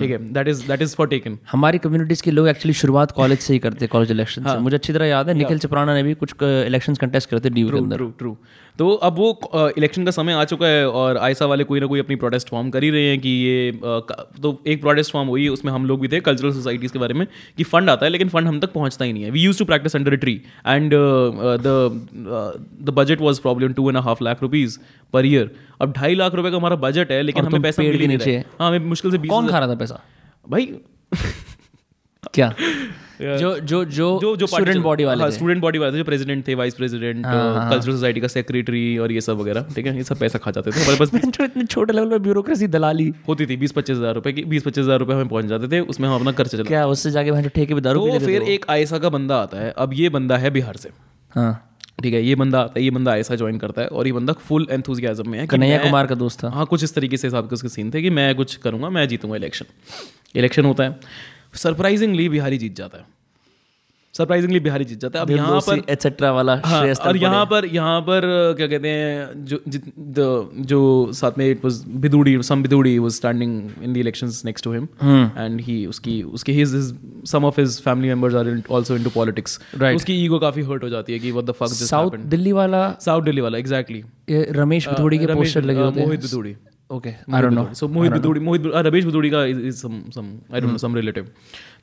[0.00, 0.18] ठीक है?
[0.32, 3.58] That is that is for taken हमारी कम्युनिटीज के लोग एक्चुअली शुरुआत कॉलेज से ही
[3.58, 6.14] करते हैं कॉलेज इलेक्शन हाँ। से मुझे अच्छी तरह याद है निखिल चपराना ने भी
[6.14, 8.36] कुछ इलेक्शन कंटेस्ट करते ड्यू के अंदर। ट्रू ट्रू
[8.78, 9.28] तो अब वो
[9.78, 12.70] इलेक्शन का समय आ चुका है और आयसा वाले कोई ना कोई अपनी प्रोटेस्ट फॉर्म
[12.70, 13.72] कर ही रहे हैं कि ये
[14.42, 17.26] तो एक प्रोटेस्ट फॉर्म हुई उसमें हम लोग भी थे कल्चरल सोसाइटीज़ के बारे में
[17.56, 19.64] कि फंड आता है लेकिन फंड हम तक पहुँचता ही नहीं है। We use to
[19.64, 20.34] practice under a tree
[20.66, 21.66] and the
[22.82, 24.78] the budget was problem two and half lakh rupees
[25.12, 28.00] per year अब ढाई लाख रुपये का हमारा बजट है लेकिन हमें पैसे पैसा मिल
[28.00, 30.00] ही नहीं। रहा हाँ। हमें मुश्किल से कौन खा रहा था पैसा?
[30.46, 30.66] भाई
[32.34, 32.54] क्या?
[33.20, 36.74] जो जो जो जो जो स्टूडेंट बॉडी वाले स्टूडेंट बॉडी वाले जो प्रेसिडेंट थे वाइस
[36.74, 39.96] प्रेसिडेंट कल्चरल सोसाइटी का सेक्रेटरी और ये सब वगैरह ठीक है?
[39.96, 43.46] ये सब पैसा खा जाते थे हमारे पास इतने छोटे लेवल पे ब्यूरोक्रेसी दलाली। होती
[43.46, 46.08] थी बीस पच्चीस हज़ार रुपए की बीस पच्चीस हज़ार रुपए हमें पहुँच जाते थे उसमें
[46.08, 48.98] हम अपना खर्चा चला क्या उससे जाके भाई ठेके पे दारू तो फिर एक आयसा
[48.98, 50.90] का बंदा आता है अब ये बंदा है बिहार से।
[51.32, 51.52] हाँ।
[52.02, 54.32] ठीक है ये बंदा आता है ये बंदा आयसा ज्वाइन करता है और ये बंदा
[54.42, 57.48] फुल एंथुजियाज्म में है कन्हैया कुमार का दोस्त था। हाँ कुछ इस तरीके से हिसाब
[57.48, 59.66] के उसके सीन थे कि मैं कुछ करूँगा मैं जीतूँगा इलेक्शन
[60.36, 60.98] इलेक्शन होता है।
[61.54, 63.04] सरप्राइजिंगली बिहारी जीत जाता है।
[64.14, 68.00] सरप्राइजिंगली बिहारी जीत जाता है। अब यहाँ पर एटसेट्रा वाला हाँ, और यहाँ पर यहाँ
[68.00, 68.20] पर
[68.56, 69.60] क्या कहते हैं जो
[69.98, 74.64] द- जो साथ में it was Bidhuri some Bidhuri was standing in the elections next
[74.64, 74.88] to him
[75.38, 76.74] and he उसकी उसके his
[77.26, 79.96] some of his family members are also into politics Right.
[79.96, 83.22] उसकी ईगो काफ़ी हर्ट हो जाती है कि what the fuck south Delhi वाला south
[83.22, 86.56] Delhi वाला एग्जैक्टली रमेश पिथोड़ी के पोस्टर लगे होते हैं। Mohit Bidhuri.
[86.90, 90.60] Okay I don't know so Mohit Bidhuri Mohit Ramesh Bidhuri का is some some I
[90.60, 91.28] don't know some relative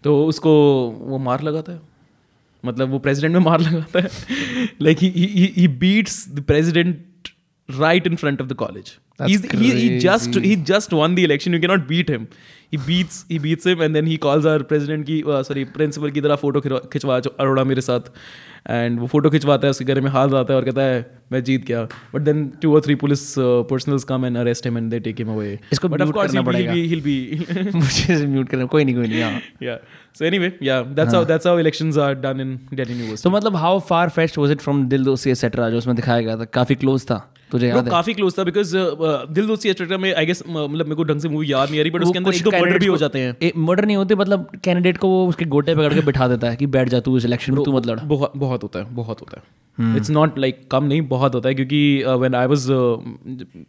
[0.03, 0.53] तो उसको
[0.99, 1.79] वो मार लगाता है?
[2.65, 4.09] मतलब वो प्रेसिडेंट में मार लगाता है?
[4.81, 4.97] Like
[5.57, 7.29] he beats the president
[7.79, 11.55] right in front of the college he just he just won the election.
[11.55, 12.23] You cannot beat him.
[12.71, 16.21] He beats he beats him and then he calls our president की sorry principal की
[16.21, 18.09] तरह photo खिंचवा अरोड़ा मेरे साथ
[18.69, 21.43] and वो photo खिंचवाता है उसके घर में हाल जाता है और कहता है मैं
[21.43, 24.99] जीत गया। बट देन टू और three police personnel come and arrest him and they
[24.99, 27.45] take him away इसको but of course he he'll be
[27.75, 29.19] मुझे म्यूट करना कोई नहीं कोई नहीं
[29.63, 29.77] yeah
[30.19, 33.23] so anyway yeah that's how that's how elections are done in in Delhi University.
[33.23, 36.37] तो मतलब how far fest was it from Dil Dosti etcetera जो उसमें दिखाया गया
[36.37, 36.45] था?
[36.45, 38.75] काफ़ी क्लोज था। तुझे याद काफ़ी क्लोज था बिकॉज़
[39.31, 41.83] दिल दोस्ती एक्स्ट्रा में आई गेस मतलब मेरे को ढंग से मूवी याद नहीं आ
[41.83, 44.47] रही बट उसके अंदर एक दो मर्डर भी हो जाते हैं। मर्डर नहीं होते मतलब
[44.63, 47.25] कैंडिडेट को वो उसके गोटे पकड़ के बिठा देता है कि बैठ जा तू इस
[47.25, 49.61] इलेक्शन में तू मत लड़। बहुत होता है बहुत होता है।
[49.97, 52.65] इट्स नॉट लाइक कम नहीं बहुत होता है क्योंकि व्हेन आई वाज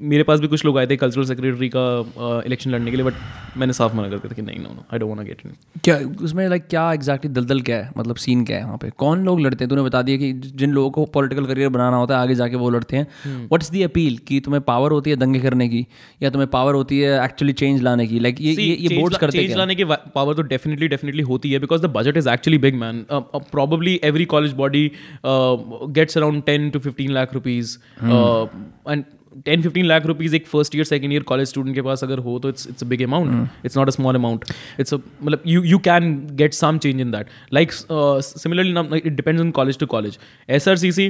[0.03, 3.15] मेरे पास भी कुछ लोग आए थे कल्चरल सेक्रेटरी का इलेक्शन लड़ने के लिए बट
[3.57, 5.53] मैंने साफ़ मना कर दिया था कि नहीं no no I don't want get in
[5.85, 7.91] क्या उसमें लाइक क्या एग्जैक्टली दलदल क्या है?
[7.99, 8.91] मतलब सीन क्या है वहाँ पे?
[8.99, 9.69] कौन लोग लड़ते हैं?
[9.69, 12.71] तूने बता दिया कि जिन लोगों को पॉलिटिकल करियर बनाना होता है आगे जाके वो
[12.71, 15.87] लड़ते हैं। व्हाट्स दी अपील कि तुम्हें पावर होती है दंगे करने की
[16.23, 18.21] या तुम्हें पावर होती है एक्चुअली चेंज लाने की?
[18.21, 19.85] लाइक like, ये ये ये बोर्ड्स करते चेंज लाने की
[20.15, 24.25] पावर तो डेफिनेटली डेफिनेटली होती है because the budget is actually big man probably every
[24.27, 24.91] college body
[25.27, 29.05] gets around ten to fifteen lakh rupees and
[29.45, 32.39] ten fifteen lakh rupees एक first year second year college student के पास अगर हो
[32.39, 34.45] तो it's it's a big amount it's not a small amount
[34.81, 39.51] it's मतलब you you can get some change in that like similarly it depends on
[39.51, 41.09] college to college S R C C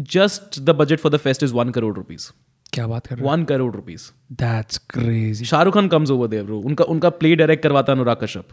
[0.00, 2.30] just the budget for the fest is one crore rupees
[2.72, 7.10] क्या बात कर one crore rupees that's crazy Shahrukh Khan comes over there उनका उनका
[7.10, 8.44] play direct करवाता अनुराग कश्यप.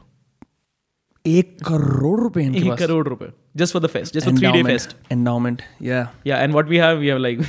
[1.26, 4.64] एक करोड़ रुपए इनके एक करोड़ रुपए just for the fest just for three day
[4.64, 7.42] fest endowment yeah yeah and what we have we have like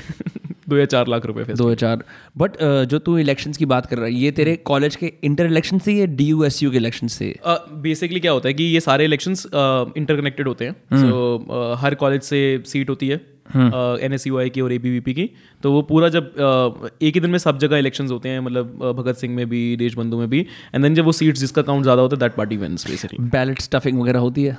[0.69, 2.05] दो या चार लाख रुपए दो हज़ार
[2.37, 5.47] बट uh, जो तू इलेक्शंस की बात कर रहा है ये तेरे कॉलेज के इंटर
[5.47, 7.35] इलेक्शन से या डी यू एस यू के इलेक्शन से?
[7.47, 10.75] बेसिकली uh, क्या होता है कि ये सारे इलेक्शंस इंटरकनेक्टेड uh, होते हैं.
[10.93, 13.38] सो हर कॉलेज से सीट होती है.
[13.57, 15.29] एन एस यू आई की और ए बी वी पी की।
[15.63, 18.79] तो वो पूरा जब uh, एक ही दिन में सब जगह इलेक्शन होते हैं मतलब
[18.79, 20.41] uh, भगत सिंह में भी देश बंधु में भी।
[20.75, 23.61] एंड देन जब वो सीट्स जिसका काउंट ज़्यादा होता है that party wins basically ballot
[23.61, 24.59] stuffing वगैरह होती है?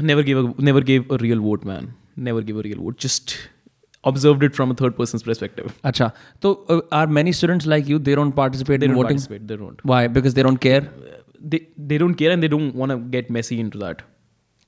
[0.00, 3.32] Never give never give a real vote man never give a real vote just
[4.04, 6.10] observe it from a third person perspective अच्छा
[6.42, 6.52] तो
[6.92, 10.90] are many students like you there on participate in voting why because there on care
[11.42, 14.02] they they don't care and they don't want to get messy into that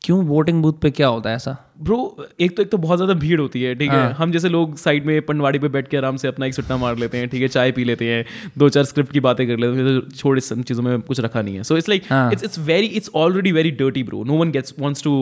[0.07, 1.57] क्यों voting booth पे क्या होता है ऐसा?
[1.83, 4.13] Bro एक तो एक तो बहुत ज़्यादा भीड़ होती है ठीक है?
[4.15, 6.97] हम जैसे लोग साइड में पनवाड़ी पे बैठ के आराम से अपना एक सुट्टा मार
[6.99, 7.49] लेते हैं ठीक है?
[7.49, 8.25] चाय पी लेते हैं
[8.59, 11.43] दो चार स्क्रिप्ट की बातें कर लेते हैं तो छोड़ इस चीज़ों में कुछ रखा
[11.43, 12.31] नहीं है। सो इट्स लाइक हाँ.
[12.33, 15.15] It's it's very it's already very dirty bro no one gets wants to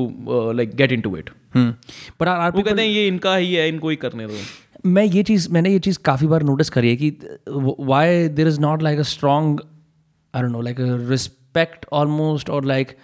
[0.57, 3.97] like get into it पर आर वो कहते हैं ये इनका ही है इनको ही
[3.97, 4.39] करने दो.
[4.87, 7.11] मैं ये चीज़ मैंने ये चीज़ काफ़ी बार नोटिस करी है कि
[7.81, 9.61] why there is not like a strong
[10.35, 10.77] I don't know like
[11.11, 12.97] respect almost और लाइक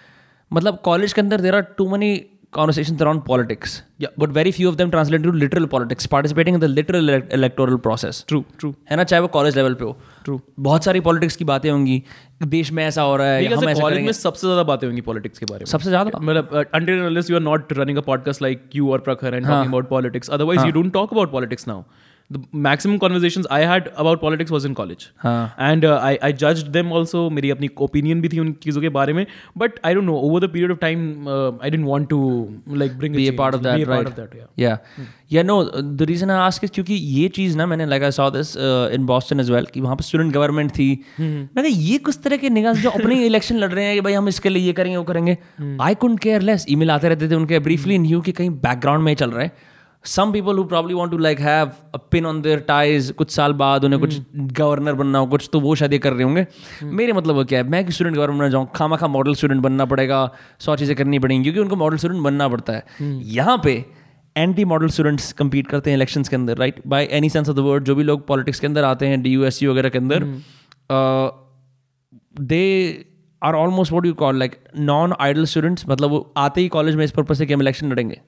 [0.53, 2.15] मतलब कॉलेज के अंदर there are too many
[2.53, 3.81] conversation on politics
[4.19, 8.23] but very few of them translate to literal politics participating in the literal electoral process
[8.27, 9.03] true true है ना?
[9.03, 12.01] चाहे वो college level पे हो। ट्रू बहुत सारी पॉलिटिक्स की बातें होंगी।
[12.43, 15.45] देश में ऐसा हो रहा है हम ऐसा में सबसे ज़्यादा बातें होंगी पॉलिटिक्स के
[15.45, 16.19] बारे में। सबसे ज़्यादा?
[16.19, 20.29] मतलब you are not running a podcast like you और Prakhar and talking about politics
[20.29, 21.83] otherwise you don't talk about politics now
[22.31, 26.91] the maximum conversation I had about politics was in college and I I जज them
[26.91, 29.25] also मेरी अपनी opinion भी थी उन चीज़ों के बारे में.
[29.57, 31.29] But I don't know over the period of time
[31.63, 32.19] I didn't want to
[32.75, 33.15] like bring
[35.33, 38.55] yeah no the reason I ask क्योंकि ये चीज़ ना मैंने लगा I saw this
[38.93, 40.89] in Boston as well कि वहाँ पर स्टूडेंट गवर्नमेंट थी।
[41.19, 44.27] मैंने ये कुछ तरह के निगाह जो अपने इलेक्शन लड़ रहे हैं कि भाई हम
[44.27, 45.37] इसके लिए ये करेंगे वो करेंगे।
[45.81, 49.03] आई कुंड केयर लेस ई आते रहते थे उनके ब्रीफली इन यू कि कहीं बैकग्राउंड
[49.03, 49.51] में चल रहे हैं।
[50.05, 53.53] Some people who probably want to like have a pin on their ties कुछ साल
[53.53, 56.45] बाद उन्हें कुछ गवर्नर बनना हो कुछ तो वो शायद ये कर रहे होंगे।
[56.83, 59.61] मेरे मतलब वो क्या है मैं कि स्टूडेंट गवर्नर बनना जाऊँ खामा खा मॉडल स्टूडेंट
[59.61, 62.83] बनना पड़ेगा सौ चीज़ें करनी पड़ेंगी क्योंकि उनको मॉडल स्टूडेंट बनना पड़ता है।
[63.33, 63.73] यहाँ पे
[64.35, 67.59] एंटी मॉडल स्टूडेंट्स compete करते हैं इलेक्शंस के अंदर right by any sense of the
[67.59, 69.97] word जो भी लोग पॉलिटिक्स के अंदर आते हैं डी यू एस सी वगैरह के
[69.97, 70.25] अंदर
[72.41, 72.63] they
[73.41, 77.03] are almost what you call like non idle students मतलब वो आते ही कॉलेज में
[77.05, 78.19] इस पर्पज से कि हम इलेक्शन लड़ेंगे।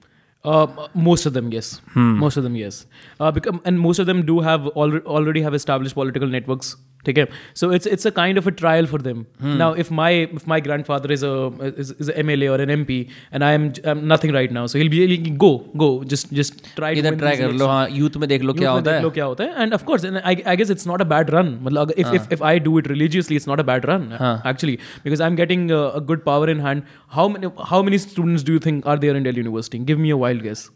[0.44, 1.80] Uh, most of them, yes.
[1.94, 2.86] Most of them, yes.
[3.18, 3.32] Uh,
[3.64, 6.76] and most of them do have already already have established political networks.
[7.06, 9.26] Okay, so it's it's a kind of a trial for them.
[9.40, 11.32] Now, if my if my grandfather is a
[11.76, 12.98] is, is an MLA or an MP,
[13.30, 15.52] and I am I'm nothing right now, so he'll be he'll go
[15.84, 16.92] go just just try.
[16.94, 18.80] to इधर win try these कर लो हाँ youth में देख लो क्या Youth में
[18.80, 21.00] होता देख है लो क्या होता है and of course I I guess it's not
[21.00, 23.62] a bad run मतलब अगर if if if I do it religiously it's not a
[23.72, 24.08] bad run
[24.46, 26.82] actually because I am getting a good power in hand
[27.18, 30.10] how many how many students do you think are there in Delhi University give me
[30.10, 30.68] a wild guess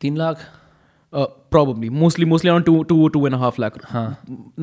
[0.00, 0.48] तीन lakh
[1.12, 1.88] Uh, probably.
[1.90, 3.74] Mostly mostly around two two two and a half lakh.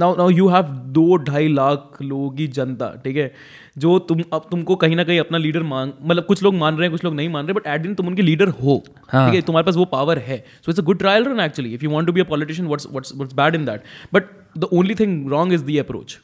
[0.03, 3.31] now now you have दो ढाई लाख लोगों की जनता ठीक है?
[3.77, 6.88] जो तुम अब तुमको कहीं ना कहीं अपना लीडर मांग मतलब कुछ लोग मान रहे
[6.88, 9.41] हैं कुछ लोग नहीं मान रहे बट एट दिन तुम उनके लीडर हो ठीक है?
[9.41, 12.07] तुम्हारे पास वो पावर है। So it's a good trial run actually if you want
[12.07, 13.83] to be a politician what's what's what's bad in that
[14.13, 16.17] but the only thing wrong is the approach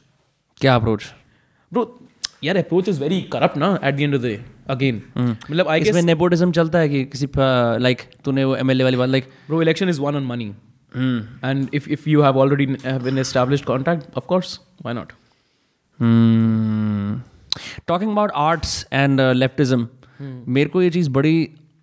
[0.60, 1.04] क्या अप्रोच
[1.72, 1.84] ब्रो
[2.44, 4.38] यार approach is very corrupt ना at the end of the day
[4.70, 7.28] again मतलब I guess nepotism चलता है कि किसी
[7.80, 10.54] like तूने वो एमएलए वाली बात like Bro, election is won on money.
[11.46, 14.52] And if, if you have already n- have an established contact, of course,
[14.84, 15.10] why not?
[17.88, 19.86] Talking about arts and leftism
[20.48, 21.36] मेरे को ये चीज़ बड़ी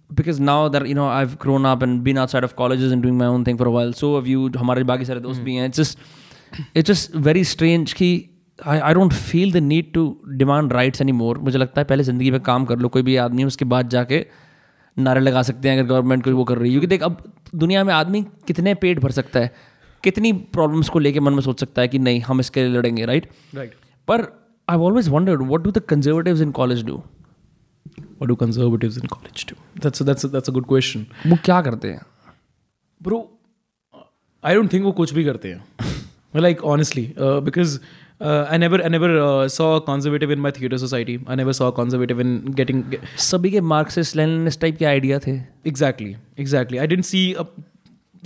[0.10, 3.02] because now that you know I have grown up and been outside of colleges and
[3.04, 5.56] doing my own thing for a while so have you हमारे बाकी सारे दोस्त भी
[5.56, 5.98] हैं। It's just
[6.76, 8.10] it's just very strange कि
[8.60, 12.04] I I don't feel the need to demand rights any more मुझे लगता है पहले
[12.04, 14.26] ज़िंदगी में काम कर लो कोई भी आदमी उसके बाद जाके
[14.98, 17.24] नारे लगा सकते हैं अगर गवर्नमेंट कोई वो कर रही है क्योंकि देख अब
[17.56, 19.52] दुनिया में आदमी कितने पेट भर सकता है
[20.04, 23.06] कितनी प्रॉब्लम्स को लेके मन में सोच सकता है कि नहीं हम इसके लिए लड़ेंगे
[23.06, 23.74] राइट Right.
[24.08, 24.22] पर
[24.70, 27.04] I always wondered what do the conservatives in college do
[28.20, 29.56] What do conservatives in college do?
[29.76, 32.02] That's a, that's a, that's a good question, वो क्या करते हैं
[33.02, 33.18] bro.
[34.44, 35.66] I don't think वो कुछ भी करते हैं.
[36.46, 37.80] like honestly, uh, because
[38.23, 41.17] uh, I never I never uh, saw a conservative in my theater society.
[41.27, 45.19] I never saw a conservative in getting get, सभी के मार्क्सिस्ट लेनिनिस्ट टाइप के idea
[45.27, 45.35] थे
[45.73, 46.15] exactly
[46.47, 46.81] exactly.
[46.87, 47.47] I didn't see a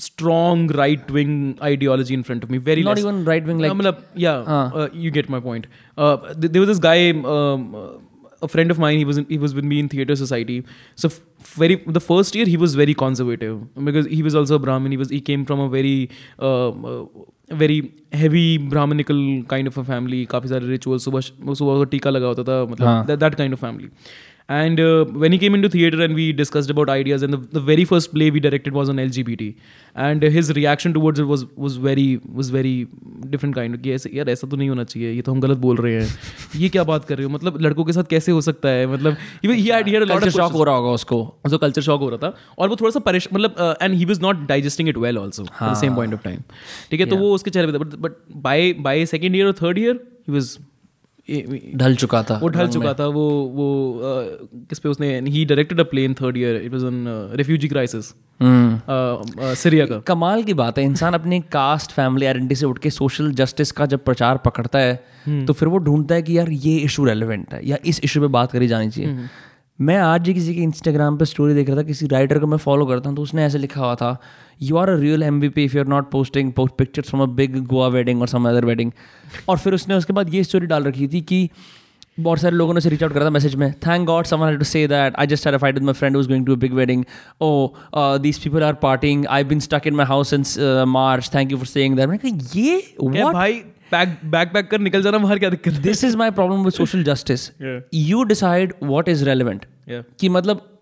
[0.05, 1.35] strong right wing
[1.71, 2.59] ideology in front of me.
[2.69, 3.05] Very Not less.
[3.05, 5.67] even right wing, like- Uh, matlab, yeah, uh, you get my point.
[5.99, 6.97] Uh, th- there was this guy,
[7.35, 7.91] um, uh,
[8.47, 8.97] a friend of mine.
[9.01, 10.57] He was in, he was with me in theater society.
[11.03, 11.21] So f-
[11.61, 14.97] very the first year he was very conservative because he was also a Brahmin.
[14.97, 15.95] He was he came from a very
[17.50, 17.82] very
[18.16, 22.44] heavy brahminical kind of a family काफ़ी सारे ritual सुबह सुबह का टीका लगा होता
[22.44, 23.90] था मतलब that kind of family
[24.50, 27.60] And uh, when he came into theater and we discussed about ideas, and the, the
[27.70, 29.48] very first play we directed was on LGBT,
[30.04, 32.06] and his reaction towards it was was very
[32.38, 32.72] was very
[33.34, 33.78] different kind.
[33.82, 36.08] कि ऐसे यार ऐसा तो नहीं होना चाहिए ये तो हम गलत बोल रहे हैं।
[36.62, 37.32] ये क्या बात कर रहे हो?
[37.34, 38.88] मतलब लड़कों के साथ कैसे हो सकता है?
[38.94, 41.58] मतलब he, he had, he had a lot of shock हो रहा होगा उसको। उसको
[41.58, 44.48] कल्चर शॉक हो रहा था। और वो थोड़ा सा परेश मतलब and he was not
[44.48, 46.40] digesting it well also at the same point of time
[46.92, 47.06] ठीक है?
[47.06, 50.34] तो वो उसके चेहरे पे था but by by second year और थर्ड ईयर ही
[50.34, 50.58] वाज
[51.76, 53.68] ढल चुका था वो ढल चुका था वो वो
[54.70, 59.54] किस पे उसने he directed a plane third year it was on refugee crisis hmm.
[59.56, 63.32] Syria का। कमाल की बात है इंसान अपनी कास्ट फैमिली आइडेंटिटी से उठ के सोशल
[63.32, 67.06] जस्टिस का जब प्रचार पकड़ता है तो फिर वो ढूंढता है कि यार ये इशू
[67.06, 69.28] रेलिवेंट है या इस इशू पे बात करी जानी चाहिए।
[69.80, 72.58] मैं आज ही किसी की इंस्टाग्राम पे स्टोरी देख रहा था किसी राइटर को मैं
[72.58, 74.18] फॉलो करता हूँ तो उसने ऐसे लिखा हुआ था
[74.62, 77.26] you are a real M B P if you are not posting pictures from a
[77.26, 78.92] big Goa wedding और सम अदर वेडिंग
[79.50, 81.50] और फिर उसने उसके बाद ये स्टोरी डाल रखी थी कि
[82.20, 84.58] बहुत सारे लोगों ने उसे रीच आउट करा था मैसेज में। Thank God someone had
[84.58, 87.06] to say that I just had fight with my friend is going to big wedding
[87.42, 91.58] oh these people are partying I been stuck in my house since March thank you
[91.58, 92.96] for saying that मैंने कहा ये?
[93.04, 93.54] क्या भाई
[93.94, 97.04] back back pack कर निकल जाना बाहर क्या दिक्कत this is my problem with social
[97.04, 97.52] justice
[97.94, 100.77] you decide what is relevant कि मतलब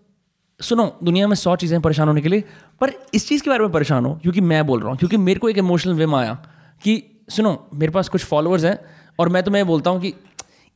[0.60, 2.44] सुनो दुनिया में सौ चीज़ें परेशान होने के लिए
[2.80, 5.40] पर इस चीज़ के बारे में परेशान हो क्योंकि मैं बोल रहा हूँ क्योंकि मेरे
[5.40, 6.34] को एक इमोशनल विम आया
[6.82, 8.78] कि सुनो मेरे पास कुछ फॉलोअर्स हैं
[9.18, 10.14] और मैं तो मैं बोलता हूँ कि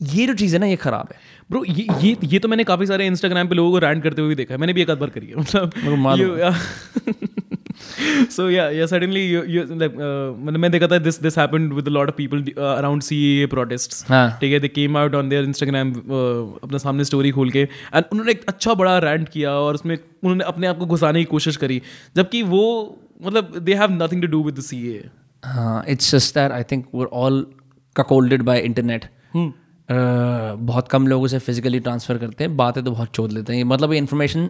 [0.02, 1.18] ये जो चीज़ है ना ये खराब है।
[1.50, 4.28] ब्रो ये ये ये तो मैंने काफ़ी सारे इंस्टाग्राम पे लोगों को रैंड करते हुए
[4.28, 5.96] भी देखा है। मैंने भी एक आध बार करी है मेरे
[8.30, 11.90] सो या या सडनली यू लाइक मतलब मैं देखा था this this happened with a
[11.90, 15.92] lot of people around CAA protests हाँ। ठीक है they came out on their Instagram
[15.92, 20.44] अपना सामने स्टोरी खोल के एंड उन्होंने एक अच्छा बड़ा रैंट किया और उसमें उन्होंने
[20.44, 21.80] अपने आप को घुसाने की कोशिश करी
[22.16, 22.64] जबकि वो
[23.24, 25.08] मतलब they have nothing to do with the CA
[25.44, 27.46] हाँ it's just that I think we're all
[27.96, 29.04] cuckolded by internet
[29.88, 33.92] बहुत कम लोग उसे फिजिकली ट्रांसफ़र करते हैं बातें तो बहुत चोद लेते हैं। मतलब
[33.92, 34.48] ये इन्फॉर्मेशन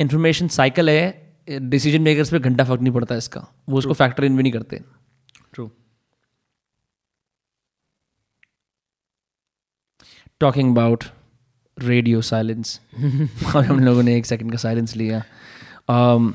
[0.00, 4.36] इन्फॉर्मेशन साइकिल है डिसीज़न मेकर्स पे घंटा फ़र्क नहीं पड़ता इसका। वो उसको फैक्टर इन
[4.36, 4.80] भी नहीं करते।
[5.52, 5.70] True
[10.40, 11.04] talking about
[11.78, 12.80] radio silence
[13.56, 15.24] और हम लोगों ने एक सेकंड का साइलेंस लिया।
[15.90, 16.32] Um,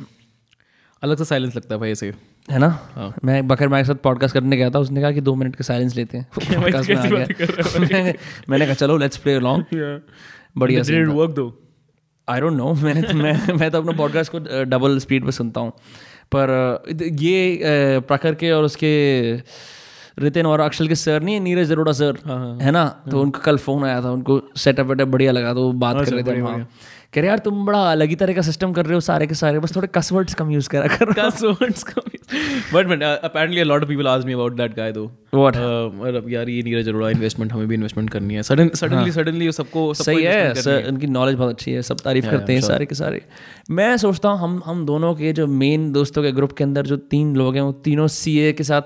[1.01, 2.13] अलग सा साइलेंस लगता है भाई ऐसे।
[2.51, 2.67] है ना?
[2.67, 3.15] हाँ.
[3.23, 5.63] मैं बकर माइक के साथ पॉडकास्ट करने गया था उसने कहा कि दो मिनट का
[5.63, 8.13] साइलेंस लेते हैं। Podcast में आ गया।
[8.49, 9.63] मैंने कहा चलो लेट्स प्ले अलोंग
[10.57, 11.51] बढ़िया though?
[12.29, 15.61] आई डोंट नो मैंने तो मैं मैं तो अपना पॉडकास्ट को डबल स्पीड पर सुनता
[15.61, 15.71] हूँ।
[16.35, 16.83] पर
[17.19, 17.59] ये
[17.99, 19.33] प्रखर के और उसके
[20.19, 22.17] रितिन और अक्षल के सर नहीं नीरज अरोड़ा सर
[22.61, 23.03] है ना?
[23.11, 26.11] तो उनका कल फ़ोन आया था उनको सेटअप वेटअप बढ़िया लगा तो वो बात कर
[26.13, 26.69] रहे थे वहाँ
[27.13, 29.35] कह रहे यार तुम बड़ा अलग ही तरह का सिस्टम कर रहे हो सारे के
[29.35, 32.12] सारे बस थोड़े कसवर्ड्स कम यूज़ करा करो। कसवर्ड्स coming.
[32.23, 35.05] Uh, apparently a lot of people asked me about that guy though.
[35.33, 38.43] Uh, मतलब यार ये नीरज अरोड़ा इन्वेस्टमेंट हमें भी इन्वेस्टमेंट करनी है.
[38.43, 42.29] सडन सडनली सडनली सबको सबको सही है सर उनकी नॉलेज बहुत अच्छी है सब तारीफ़
[42.29, 43.21] करते हैं सारे के सारे।
[43.71, 46.97] मैं सोचता हूँ हम हम दोनों के जो मेन दोस्तों के ग्रुप के अंदर जो
[47.15, 48.81] तीन लोग हैं वो तीनों सीए के साथ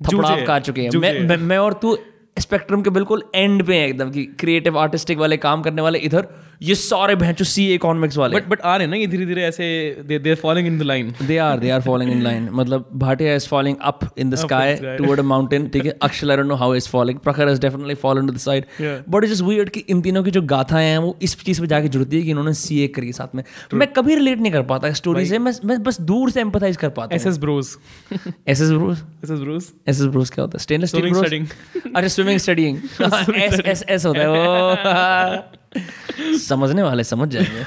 [0.00, 1.96] थपड़ाव खा चुके हैं। मैं, मैं मैं और तू
[2.38, 6.28] स्पेक्ट्रम के बिल्कुल एंड पे हैं एकदम कि क्रिएटिव आर्टिस्टिक वाले काम करने वाले इधर
[6.62, 9.42] ये सारे भैंचो सी इकोनॉमिक्स वाले बट बट आ रहे हैं ना ये धीरे धीरे
[9.44, 9.64] ऐसे
[10.08, 12.88] they they are following in the line they are they are following in line मतलब
[13.02, 15.96] Bhatia is following up in the sky toward a mountain ठीक है?
[16.02, 18.64] Akshal I don't know how is following Prakhar is definitely following to the side
[19.08, 21.88] but is weird कि इन तीनों की जो गाथाएँ हैं वो इस चीज़ पे जाके
[21.88, 23.42] जुड़ती है कि इन्होंने सीए करी साथ में।
[23.74, 26.88] मैं कभी रिलेट नहीं कर पाता स्टोरी से। मैं मैं बस दूर से एम्पथाइज कर
[26.98, 27.76] पाता S S bros
[28.12, 30.62] S S Bruce S S bros S S Bruce क्या होता है?
[30.62, 32.78] स्टेनलेस स्टील Swimming ब्रूस अच्छा swimming studying
[33.36, 35.60] S S S होता है।
[36.38, 37.64] समझने वाले समझ जाएँगे।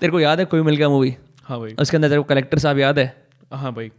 [0.00, 2.58] तेरे को याद है कोई मिल गया मूवी हाँ भाई। उसके अंदर तेरे को कलेक्टर
[2.58, 3.26] साहब याद है?
[3.52, 3.90] हाँ भाई।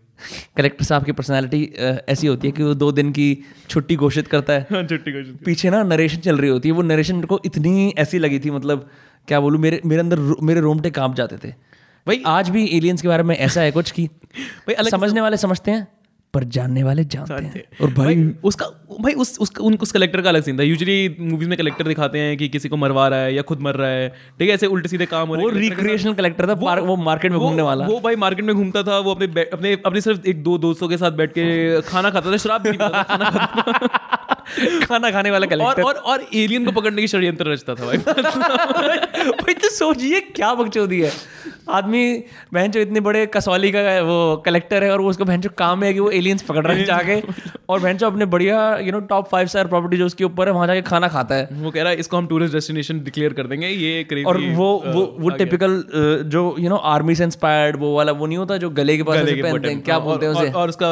[0.58, 1.64] कलेक्टर साहब की पर्सनालिटी
[2.10, 3.38] ऐसी होती है कि वो दो दिन की
[3.70, 6.82] छुट्टी घोषित करता है। हाँ छुट्टी घोषित पीछे ना नरेशन चल रही होती है। वो
[6.82, 8.90] नरेशन को इतनी ऐसी लगी थी मतलब
[9.28, 11.52] क्या बोलूँ मेरे मेरे अंदर मेरे रोमटे काँप जाते थे।
[12.08, 14.06] भाई आज भी एलियंस के बारे में ऐसा है कुछ कि
[14.38, 15.88] भाई अलग समझने वाले समझते हैं?
[16.34, 18.66] पर जानने वाले जानते हैं। और भाई भाई उसका
[19.02, 22.20] भाई उस उस उन उस कलेक्टर का अलग सीन था। यूजुअली मूवीज़ में कलेक्टर दिखाते
[22.20, 24.68] हैं कि किसी को मरवा रहा है या खुद मर रहा है। ठीक है ऐसे
[24.68, 27.62] उल्टे सीधे काम हो रहे हैं वो रिक्रिएशनल कलेक्टर था पार- वो मार्केट में घूमने
[27.62, 30.88] वाला। वो भाई मार्केट में घूमता था वो अपने अपने अपने सिर्फ़ एक दो दोस्तों
[30.88, 34.18] के साथ बैठ के खाना खाता था शराब भी था, खाना खाता था।
[34.88, 37.98] खाना खाने वाला और कलेक्टर और और एलियन को पकड़ने की षड्यंत्र रचता था भाई।
[39.42, 41.12] भाई तो सोचिए क्या बकचोदी है।
[41.70, 45.50] आदमी बहन जो इतने बड़े कसौली का वो कलेक्टर है और वो उसका बहन जो
[45.58, 47.22] काम है कि वो एलियंस पकड़ रहे हैं जाके
[47.70, 50.54] और बहन जो अपने बढ़िया you know top five star property जो उसके ऊपर है
[50.54, 53.48] वहाँ जाके खाना खाता है। वो कह रहा है इसको हम टूरिस्ट डेस्टिनेशन डिक्लेयर कर
[53.48, 55.84] देंगे ये और वो वो वो टिपिकल
[56.26, 59.20] जो यू नो आर्मी से इंस्पायर्ड वो वाला वो नहीं होता जो गले के पास
[59.20, 60.52] पहनते हैं क्या बोलते हैं उसे?
[60.52, 60.92] और उसका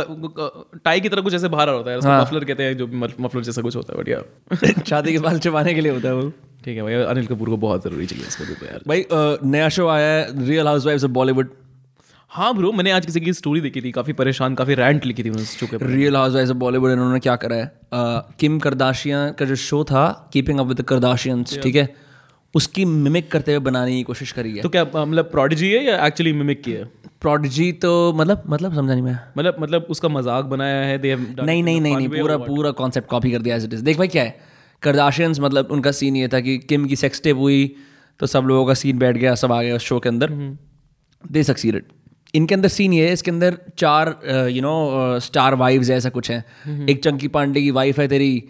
[0.86, 2.88] टाई की तरह कुछ ऐसे बाहर होता है हाँ। मफलर कहते हैं जो
[3.30, 6.30] मफलर जैसा कुछ होता है बढ़िया। शादी के बाल छुपाने के लिए होता है वो।
[6.66, 9.06] ठीक है भाई अनिल कपूर को बहुत ज़रूरी चाहिए इसको तो यार। भाई
[9.52, 11.56] नया शो आया है real house wife of Bollywood
[12.32, 15.30] हाँ ब्रो मैंने आज किसी की स्टोरी देखी थी काफ़ी परेशान काफ़ी रैंट लिखी थी
[15.30, 17.72] उस शो के real house wife of Bollywood इन्होंने क्या करा है?
[18.40, 21.88] किम करदाशियाँ का जो शो था कीपिंग अप विद करदाशियंस ठीक है?
[22.56, 26.06] उसकी मिमिक करते हुए बनाने की कोशिश करी है। तो क्या मतलब प्रोडिजी है या
[26.08, 26.84] एक्चुअली मिमिक की है?
[27.22, 31.64] प्रोडिजी तो मतलब मतलब समझा नहीं मैं। मतलब मतलब उसका मज़ाक बनाया है दे नहीं
[31.64, 34.24] नहीं नहीं नहीं पूरा पूरा कॉन्सेप्ट कॉपी कर दिया एज इट इज़ देख भाई क्या
[34.24, 34.36] है
[34.84, 37.76] करदाशियंस मतलब उनका सीन ये था कि किम की सेक्स टेप हुई
[38.20, 40.30] तो सब लोगों का सीन बैठ गया सब आ गया उस शो के अंदर।
[41.24, 41.84] दे सक्सीडेड
[42.34, 44.16] इनके अंदर सीन ये है इसके अंदर चार
[44.52, 46.44] यू नो स्टार वाइव्स ऐसा कुछ है।
[46.90, 48.44] एक चंकी पांडे की वाइफ है तेरी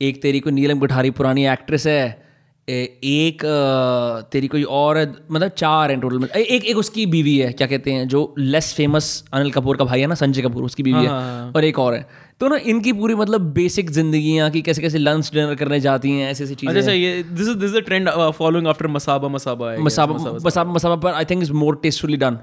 [0.00, 2.21] एक तेरी कोई नीलम कोठारी पुरानी एक्ट्रेस है
[2.68, 3.42] एक
[4.32, 8.08] तेरी कोई और मतलब चार हैं टोटल एक एक उसकी बीवी है क्या कहते हैं
[8.08, 11.10] जो लेस फ़ेमस अनिल कपूर का भाई है ना संजय कपूर उसकी बीवी है।
[11.50, 12.06] और एक और है।
[12.42, 16.30] तो ना इनकी पूरी मतलब बेसिक जिंदगियाँ कि कैसे कैसे लंच डिनर करने जाती हैं
[16.30, 19.66] ऐसी ऐसी चीज़ें अच्छा ये this is this is the trend following after Masaba Masaba
[19.66, 19.84] guess.
[19.84, 22.38] Masaba Masaba Masaba पर I think is more tastefully done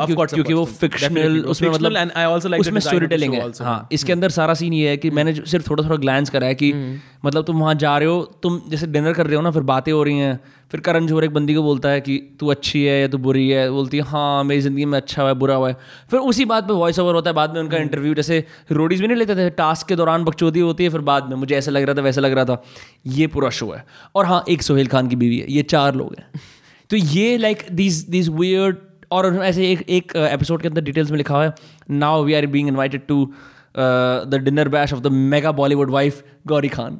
[0.00, 3.48] of course, क्योंकि वो फिक्शनल उसमें मतलब I also like the उसमें स्टोरी टेलिंग है.
[3.60, 6.54] हाँ इसके अंदर सारा सीन ये है कि मैंने सिर्फ़ थोड़ा थोड़ा ग्लैंस करा है
[6.54, 6.72] कि
[7.24, 9.92] मतलब तुम वहाँ जा रहे हो तुम जैसे डिनर कर रहे हो ना फिर बातें
[9.92, 10.40] हो रही हैं
[10.70, 13.48] फिर करण जोहर एक बंदी को बोलता है कि तू अच्छी है या तू बुरी
[13.48, 15.76] है बोलती है हाँ मेरी ज़िंदगी में अच्छा हुआ है, बुरा हुआ है।
[16.10, 19.06] फिर उसी बात पे वॉइस ओवर होता है, बाद में उनका इंटरव्यू जैसे रोडीज भी
[19.06, 21.82] नहीं लेते थे टास्क के दौरान बकचोदी होती है, फिर बाद में, मुझे ऐसा लग
[21.82, 22.62] रहा था, वैसा लग रहा था।
[23.06, 23.84] ये पूरा शो है।
[24.14, 26.40] और हाँ एक सोहेल खान की बीवी है, ये चार लोग हैं।
[26.90, 28.76] तो ये लाइक दीज दीज वियर्ड
[29.10, 31.54] और ऐसे एक एक एपिसोड के अंदर डिटेल्स में लिखा हुआ है
[31.90, 33.32] now we are being invited to
[33.76, 36.98] the dinner bash of the mega Bollywood wife Gauri Khan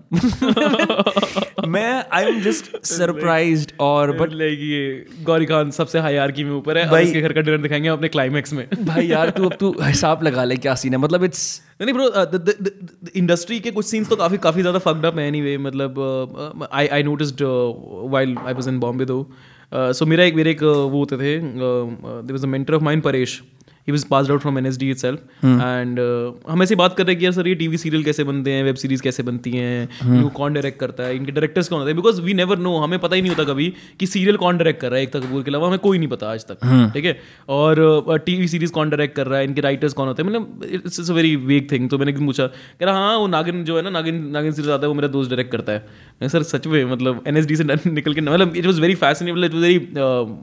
[1.69, 6.79] मैं आई एम जस्ट सरप्राइज्ड और बट लाइक ये गौरी खान सबसे हाई में ऊपर
[6.79, 9.75] है। भाई- इसके घर का डिनर दिखाएँगे अपने क्लाइमेक्स में। भाई यार तू अब तू
[9.83, 14.17] हिसाब लगा ले क्या सीन है। मतलब इट्स नहीं ब्रो इंडस्ट्री के कुछ सीन्स तो
[14.17, 18.79] काफ़ी काफ़ी ज़्यादा फक्ड अप है एनीवे मतलब I I noticed while I was in
[18.81, 19.27] Bombay though
[19.75, 23.01] so मेरा एक मेरे एक uh, वो होते थे there was a mentor of mine
[23.01, 23.43] Paresh
[23.89, 27.19] he was passed out from NSD itself and uh, हम ऐसे बात कर रहे हैं
[27.19, 28.63] कि यार सर ये टीवी सीरियल कैसे बनते हैं?
[28.65, 29.89] वेब सीरीज़ कैसे बनती हैं?
[30.05, 31.17] इनको कौन डायरेक्ट करता है?
[31.17, 31.97] इनके डायरेक्टर्स कौन होते हैं?
[31.97, 34.91] बिकॉज़ वी नेवर नो हमें पता ही नहीं होता कभी कि सीरियल कौन डायरेक्ट कर
[34.91, 37.19] रहा है एकता कपूर के अलावा। हमें कोई नहीं पता आज तक। ठीक है?
[37.49, 40.31] और टीवी सीरीज़ कौन डायरेक्ट कर रहा है। इनके राइटर्स कौन होते हैं?
[40.31, 43.17] मतलब it's it's a very vague thing तो मैंने एक दिन पूछा कह रहा हाँ
[43.17, 45.73] वो नागिन जो है ना नागिन नागिन सीरीज़ आता है वो मेरा दोस्त डायरेक्ट करता
[45.73, 49.55] है। सर सच में मतलब एनएसडी से निकल के मतलब it was very fascinating it
[49.55, 49.79] was very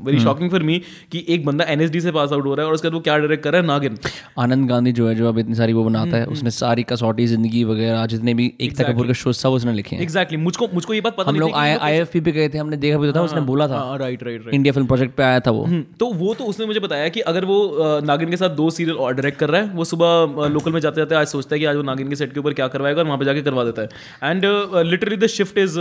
[0.06, 0.82] very shocking for me
[1.12, 3.18] कि एक बंदा एनएसडी से पास आउट हो रहा है और उसके बाद वो क्या
[3.32, 3.98] डायरेक्ट कर रहा है नागिन
[4.40, 7.64] आनंद गांधी जो है जो अब इतनी सारी वो बनाता है उसने सारी कसौटी ज़िंदगी
[7.66, 11.02] वगैरह जितने भी एकता कपूर के शो सब उसने लिखे हैं। एग्जैक्टली मुझको मुझको ये
[11.02, 13.22] बात पता हम लोग आई एफ़ पी पे गए थे हमने देखा भी तो था
[13.24, 16.12] उसने बोला था। हाँ right right India film project पे आया था वो। हम्म, तो
[16.16, 17.58] वो तो उसने मुझे बताया कि अगर वो
[18.06, 21.02] नागिन के साथ दो सीरियल और डायरेक्ट कर रहा है वो सुबह लोकल में जाते
[21.02, 23.08] जाते आज सोचता है कि आज वो नागिन के सेट के ऊपर क्या करवाएगा और
[23.08, 23.90] वहाँ पे जाके करवा देता है।
[24.24, 24.46] And
[24.86, 25.76] literally the shift is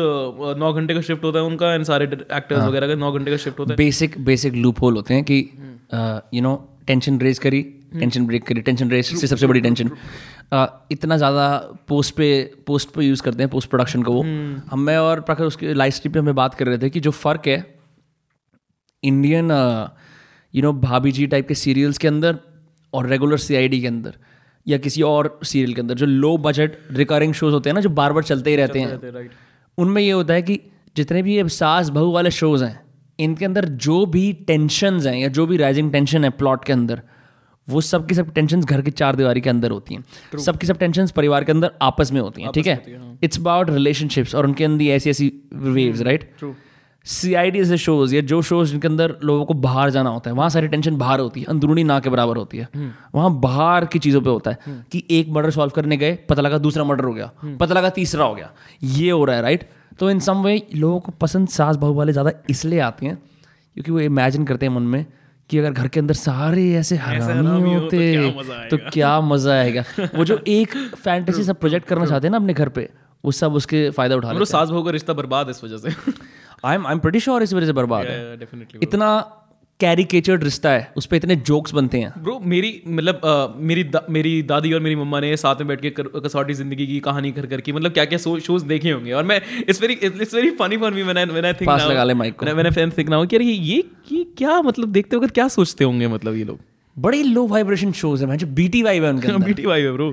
[0.58, 3.36] नौ घंटे का शिफ्ट होता है उनका एंड सारे एक्टर्स वगैरह का नौ घंटे का
[3.38, 5.38] शिफ्ट होता है। बेसिक बेसिक लूप होल होते हैं कि
[6.34, 6.52] यू नो
[6.90, 7.62] टेंशन रेज करी
[7.92, 9.90] टेंशन ब्रेक करी टेंशन रेज से सबसे बड़ी टेंशन
[10.92, 11.46] इतना ज़्यादा
[11.88, 12.28] पोस्ट पे
[12.66, 14.22] पोस्ट पे यूज़ करते हैं पोस्ट प्रोडक्शन को वो।
[14.70, 17.10] हम मैं और प्रखर उसके लाइव स्ट्रीम पे हमें बात कर रहे थे कि जो
[17.10, 17.58] फ़र्क है
[19.02, 19.50] इंडियन
[20.54, 22.38] यू नो भाभी जी टाइप के सीरियल्स के अंदर
[22.92, 24.14] और रेगुलर सीआईडी के अंदर
[24.66, 27.90] या किसी और सीरियल के अंदर जो लो बजट रिकरिंग शोज़ होते हैं ना जो
[27.92, 29.28] बार बार चलते ही रहते हैं।
[29.78, 30.60] उनमें ये होता है कि
[30.96, 32.80] जितने भी अब सास बहू वाले शोज़ हैं
[33.20, 37.02] इनके अंदर जो भी टेंशन्स हैं या जो भी राइजिंग टेंशन है प्लॉट के अंदर
[37.68, 40.66] वो सब की सब टेंशन घर की चार दीवारी के अंदर होती हैं। सब की
[40.66, 42.82] सब टेंशन परिवार के अंदर आपस में होती हैं ठीक है?
[43.22, 46.30] इट्स अबाउट रिलेशनशिप्स और उनके अंदर ऐसी ऐसी waves right
[47.06, 50.30] C I D ऐसे शोज़ या जो शोज़ जिनके अंदर लोगों को बाहर जाना होता
[50.30, 52.68] है वहाँ सारी टेंशन बाहर होती है अंदरूनी ना के बराबर होती है।
[53.14, 56.58] वहाँ बाहर की चीज़ों पे होता है कि एक मर्डर सॉल्व करने गए पता लगा
[56.58, 58.50] दूसरा मर्डर हो गया पता लगा तीसरा हो गया
[58.82, 59.68] ये हो रहा है राइट
[59.98, 63.90] तो इन सम वे लोगों को पसंद सास बहू वाले ज़्यादा इसलिए आते हैं क्योंकि
[63.92, 65.04] वो इमेजिन करते हैं मन में
[65.50, 68.30] कि अगर घर के अंदर सारे ऐसे हरामी होते
[68.70, 69.84] तो क्या मज़ा आएगा?
[70.16, 72.88] वो जो एक फैंटेसी सब प्रोजेक्ट करना चाहते हैं ना अपने घर पे
[73.24, 75.76] वो सब उसके फ़ायदा उठा रहे हैं। सास बहू का रिश्ता बर्बाद है इस वजह
[75.76, 76.12] से।
[76.64, 78.38] I am I am pretty sure इस वजह से बर्बाद है।
[78.82, 79.08] इतना
[79.80, 84.42] कैरिकेचर्ड रिश्ता है उस पर इतने जोक्स बनते हैं। ब्रो मेरी मतलब मेरी दा, मेरी
[84.42, 87.72] दादी और मेरी मम्मा ने साथ में बैठ के कसौटी ज़िंदगी की कहानी कर करके
[87.72, 91.02] मतलब क्या क्या शोज़ देखे होंगे। और मैं it's very it's very funny for me
[91.02, 93.36] when I when I think पास लगा ले mic को। व्हेन आई थिंक नाउ कि
[93.36, 96.58] अरे ये ये क्या मतलब देखते वक्त क्या सोचते होंगे मतलब ये लोग?
[96.96, 100.12] बड़े लो वाइब्रेशन शोज़ है मैं जो बीटी वाइब है उनके बीटी वाई है ब्रो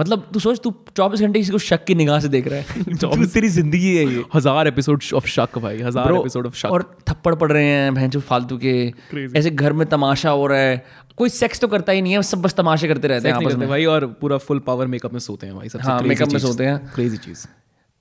[0.00, 2.64] मतलब तू सोच तू चौबीस घंटे किसी को शक की निगाह से देख रहा है।
[2.94, 6.98] तू- तेरी ज़िंदगी है ये। हज़ार एपिसोड ऑफ़ शक भाई हज़ार एपिसोड ऑफ़ शक। और
[7.08, 8.92] थप्पड़ पड़ रहे हैं भैं फालतू के।
[9.36, 10.84] ऐसे घर में तमाशा हो रहा है।
[11.16, 13.68] कोई सेक्स तो करता ही नहीं है सब बस तमाशे करते रहते हैं आपस में।
[13.68, 16.64] भाई और पूरा फुल पावर मेकअप में सोते हैं भाई सबसे मेकअप makeup में सोते
[16.64, 17.46] हैं। क्रेजी चीज़।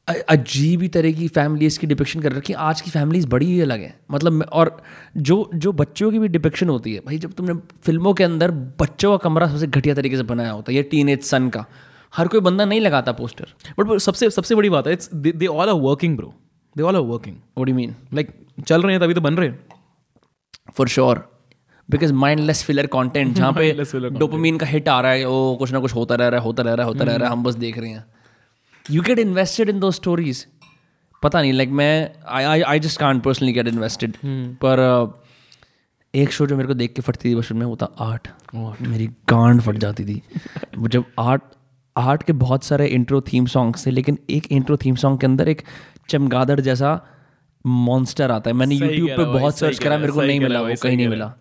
[0.08, 3.60] अजीब ही तरह की फैमिलीज़ की डिपिक्शन कर रखी है। आज की फैमिलीज़ बड़ी ही
[3.62, 4.76] अलग है। मतलब और
[5.20, 7.54] जो जो बच्चों की भी डिपिक्शन होती है भाई जब तुमने
[7.86, 8.52] फ़िल्मों के अंदर
[8.82, 11.66] बच्चों का कमरा सबसे घटिया तरीके से बनाया होता है ये टीन एज सन का।
[12.14, 13.48] हर कोई बंदा नहीं लगाता पोस्टर
[13.80, 16.34] बट सबसे सबसे बड़ी बात है it's they all are working bro
[16.76, 18.30] they all are working what you mean like
[18.68, 19.60] चल रहे हैं तभी तो बन रहे हैं।
[20.74, 21.28] For sure
[21.90, 23.72] because mindless filler content जहाँ पे
[24.12, 26.64] डोपामीन का हिट आ रहा है वो कुछ ना कुछ होता रह रहा है होता
[26.64, 28.06] रह रहा है होता रह रहा है हम बस देख रहे हैं।
[28.92, 30.46] यू गेट इन्वेस्टेड इन दो स्टोरीज
[31.24, 34.18] पता नहीं लाइक मैं I I just can't personally get invested
[34.62, 35.14] पर uh,
[36.14, 38.28] एक शो जो मेरे को देख के फटती थी बचपन में वो था आर्ट।
[38.82, 40.22] मेरी गांड फट जाती थी।
[40.78, 41.42] वो जब आर्ट
[41.96, 45.50] आर्ट के बहुत सारे इंट्रो थीम सॉन्ग्स थे लेकिन एक इंट्रो थीम सॉन्ग के अंदर
[45.50, 45.62] एक
[46.10, 47.00] चमगादड़ जैसा
[47.66, 50.98] मॉन्स्टर आता है। मैंने यूट्यूब पे बहुत सर्च करा मेरे को नहीं मिला वो कहीं
[50.98, 51.34] नहीं मिला।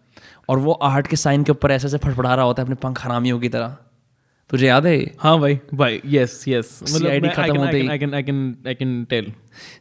[0.49, 3.05] और वो आर्ट के साइन के ऊपर ऐसे ऐसे फटफड़ा रहा होता है अपने पंख
[3.05, 3.77] हरामियों की तरह।
[4.51, 5.17] तुझे याद है?
[5.19, 9.05] हाँ भाई भाई यस यस CID खत्म होते ही- I can I can I can
[9.05, 9.33] tell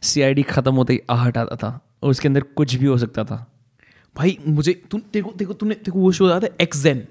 [0.02, 3.52] C खत्म होते ही आहट आता था और उसके अंदर कुछ भी हो सकता था।
[4.16, 7.06] भाई मुझे तुम देखो देखो तुमने देखो वो शो याद है एक्सेन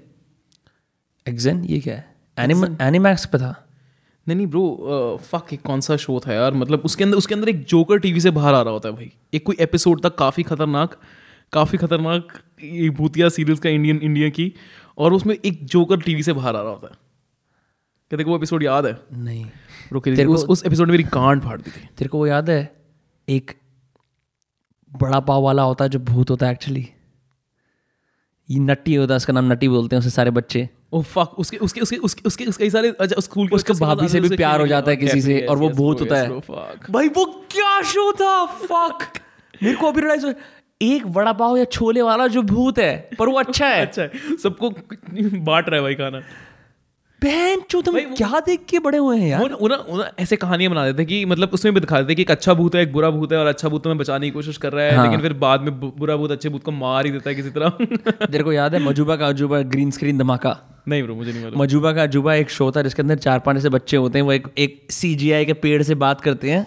[1.28, 2.14] एग्जैन ये क्या है?
[2.38, 3.68] एनिम एनिमैक्स पे था?
[4.28, 6.54] नहीं नहीं ब्रो फक एक कौन सा शो था यार?
[6.54, 9.12] मतलब उसके अंदर उसके अंदर एक जोकर टीवी से बाहर आ रहा होता है भाई।
[9.34, 10.96] एक कोई एपिसोड था काफ़ी खतरनाक
[11.52, 12.28] काफ़ी खतरनाक
[12.64, 14.54] ये भूतिया सीरीज़ का इंडियन इंडिया की
[14.98, 17.03] और उसमें एक जोकर टीवी से बाहर आ रहा होता है।
[18.14, 21.42] क्या देखो वो एपिसोड याद है। नहीं। ब्रो तेरे उस, उस एपिसोड में मेरी गांड
[21.42, 22.76] फाड़ दी थी। तेरे को वो याद है?
[23.28, 23.52] एक
[24.92, 26.88] बड़ा पाव वाला होता है जो भूत होता है एक्चुअली
[28.50, 31.56] ये नट्टी होता है उसका नाम नट्टी बोलते हैं उसे सारे बच्चे। ओ फक उसके
[31.56, 34.66] उसके उसके उसके उसके उसके सारे अच्छा स्कूल के उसके भाभी से भी प्यार हो
[34.66, 36.28] जाता है किसी से। और वो भूत होता है।
[36.90, 38.46] भाई वो क्या शो था?
[38.46, 38.98] फक
[39.62, 40.26] मेरे को अभी रियलाइज़
[40.82, 44.10] एक बड़ा पाव या छोले वाला जो भूत है पर वो अच्छा है। अच्छा है।
[44.42, 44.70] सबको
[45.40, 46.20] बांट रहा है भाई खाना।
[47.24, 49.40] बहन चो तुम क्या देख के बड़े हुए हैं यार?
[49.60, 52.22] वो ना- वो ना ऐसे कहानियाँ बना देते कि मतलब उसमें भी दिखा देते कि
[52.22, 54.56] एक अच्छा भूत है एक बुरा भूत है और अच्छा भूत तुम्हें बचाने की कोशिश
[54.56, 57.12] कर रहा है हाँ। लेकिन फिर बाद में बुरा भूत अच्छे भूत को मार ही
[57.12, 57.68] देता है किसी तरह।
[58.26, 60.56] तेरे को याद है मजूबा का अजूबा ग्रीन स्क्रीन धमाका?
[60.88, 63.56] नहीं ब्रो मुझे नहीं मालूम। मजूबा का अजूबा एक शो था जिसके अंदर चार पाँच
[63.56, 66.66] ऐसे बच्चे होते हैं वो एक एक सीजीआई के पेड़ से बात करते हैं।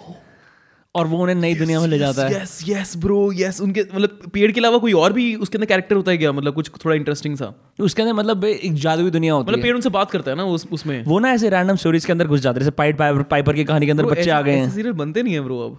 [0.98, 3.84] और वो उन्हें नई yes, दुनिया में ले जाता है। यस यस ब्रो यस उनके
[3.94, 6.32] मतलब पेड़ के अलावा कोई और भी उसके अंदर कैरेक्टर होता है क्या?
[6.32, 7.52] मतलब कुछ थोड़ा इंटरेस्टिंग सा?
[7.80, 10.44] उसके अंदर मतलब एक जादुई दुनिया होती मतलब है। पेड़ उनसे बात करता है ना
[10.46, 13.22] उस उसमें। वो ना ऐसे रैंडम स्टोरीज के अंदर घुस जाते हैं जैसे पाइट पाइपर
[13.30, 15.78] पाइपर की कहानी के अंदर बच्चे आ गए हैं। सीरियल बनते नहीं है ब्रो अब।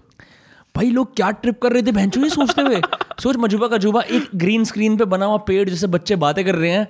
[0.74, 2.80] भाई लोग क्या ट्रिप कर रहे थे भैंचो ये सोचते हुए?
[3.22, 6.54] सोच मजूबा का जुबा एक ग्रीन स्क्रीन पे बना हुआ पेड़ जैसे बच्चे बातें कर
[6.54, 6.86] रहे हैं।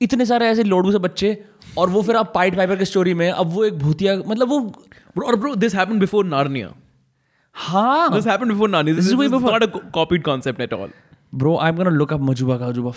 [0.00, 1.36] इतने सारे ऐसे लोडू से बच्चे
[1.78, 5.24] और वो फिर आप पाइट पाइपर की स्टोरी में अब वो एक भूतिया मतलब वो
[5.26, 6.72] और bro this happened before Narnia
[7.56, 10.90] हाँ। This happened before Narnia this is way before- not a copied concept at all
[11.34, 12.92] bro I am gonna look up मजूबा का जुबा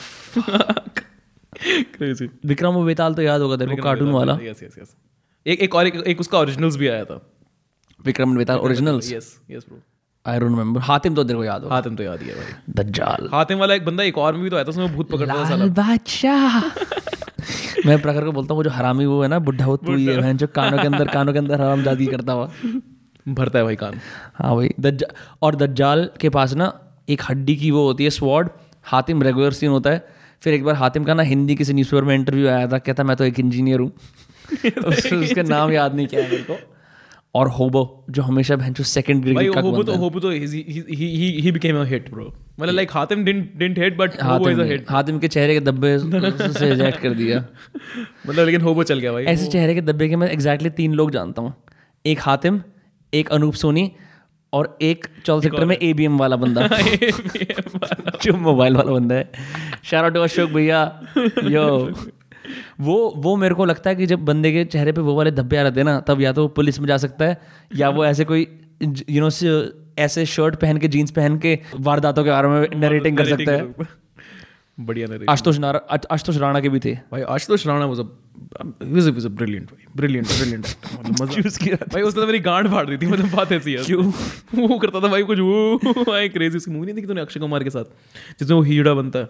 [1.97, 4.95] क्रेजी विक्रम बेताल तो याद होगा तेरे को कार्टून वाला। यस यस यस
[5.45, 7.21] एक एक और एक, एक उसका ओरिजिनल्स भी आया था।
[8.05, 9.79] Vikram Betaal originals yes yes bro
[10.25, 12.83] I don't remember Hatim तो तेरे को याद होगा हातिम तो याद ही है भाई।
[12.83, 15.45] दज्जाल हातिम वाला एक बंदा एक और भी तो आया था उसमें भूत पकड़ता था
[15.49, 16.59] साला। बादशाह।
[17.87, 20.05] मैं प्रखर को बोलता हूँ वो जो हरामी वो है ना बुढ़ा वो तू ही
[20.05, 22.51] है बहन जो कानों के अंदर कानों के अंदर हरामजादी करता हुआ।
[23.25, 23.99] भरता है भाई कान
[24.35, 25.07] हाँ भाई। दज्जा
[25.41, 26.71] और दज्जाल के पास ना
[27.09, 28.49] एक हड्डी की वो होती है स्वॉर्ड
[28.85, 30.05] हातिम रेगुलर सीन होता है।
[30.41, 33.15] फिर एक बार हातिम का ना हिंदी किसी न्यूज़पेपर में इंटरव्यू आया था कहता मैं
[33.17, 33.91] तो एक इंजीनियर हूँ।
[34.87, 36.57] उस- उसका नाम याद नहीं किया मेरे को।
[37.35, 41.79] और होबो जो हमेशा बहन सेकंड ग्रेड का होबो तो होबो तो he he became
[41.81, 42.25] a hit bro
[42.59, 45.59] मतलब like Hatim didn't didn't hit but होबो इज़ अ हिट हातिम के चेहरे के
[45.65, 47.39] धब्बे से रिजेक्ट कर दिया।
[48.27, 51.11] मतलब लेकिन होबो चल गया भाई ऐसे चेहरे के धब्बे के मैं एग्जैक्टली तीन लोग
[51.11, 51.53] जानता हूँ।
[52.05, 52.61] एक हातिम
[53.15, 53.91] एक अनूप सोनी
[54.53, 56.67] और एक चौल सेक्टर में एबीएम वाला बंदा।
[58.23, 59.31] जो मोबाइल वाला बंदा है।
[59.83, 61.01] शारा टू अशोक भैया।
[61.43, 61.93] यो
[62.79, 65.57] वो वो मेरे को लगता है कि जब बंदे के चेहरे पे वो वाले धब्बे
[65.57, 67.41] आ रहे थे ना तब या तो वो पुलिस में जा सकता है
[67.75, 68.59] या वो ऐसे कोई
[69.09, 69.29] यू नो
[69.99, 73.73] ऐसे शर्ट पहन के जीन्स पहन के वारदातों के बारे में नरेटिंग कर सकता है।
[74.77, 75.79] बढ़िया नरेटिंग आशुतोष नारा
[76.11, 78.03] आशुतोष राणा के भी थे। भाई Ashutosh Rana was a
[78.83, 80.65] was was a brilliant भाई ब्रिलियंट ब्रिलियंट
[81.21, 84.03] मतलब भाई उसने तो मेरी गांड फाड़ दी थी मतलब बात ऐसी है। क्यों?
[84.55, 87.63] वो करता था भाई कुछ वो भाई क्रेजी उसकी मूवी नहीं देखी तूने अक्षय कुमार
[87.63, 87.85] के साथ
[88.39, 89.29] जिसमें वो हीरा बनता है।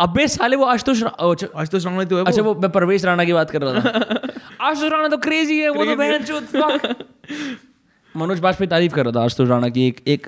[0.00, 3.50] अबे साले वो आशुतोष आशुतोष राणा तो है अच्छा वो मैं परवेश राणा की बात
[3.50, 3.90] कर रहा था।
[4.68, 7.54] आशुतोष राणा तो क्रेजी है वो तो बहन।
[8.16, 10.26] मनोज बाजपेयी तारीफ़ कर रहा था आशुतोष राणा की एक एक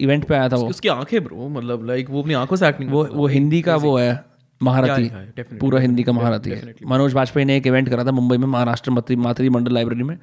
[0.00, 2.90] इवेंट पे आया था वो। उसकी आँखें ब्रो मतलब लाइक वो अपनी आँखों से एक्टिंग
[2.90, 4.24] वो वो हिंदी का वो है
[4.60, 5.10] महारथी।
[5.56, 8.90] पूरा हिंदी का महारथी है। मनोज बाजपेयी ने एक इवेंट करा था मुंबई में महाराष्ट्र
[8.90, 10.16] मातृ मंडल लाइब्रेरी में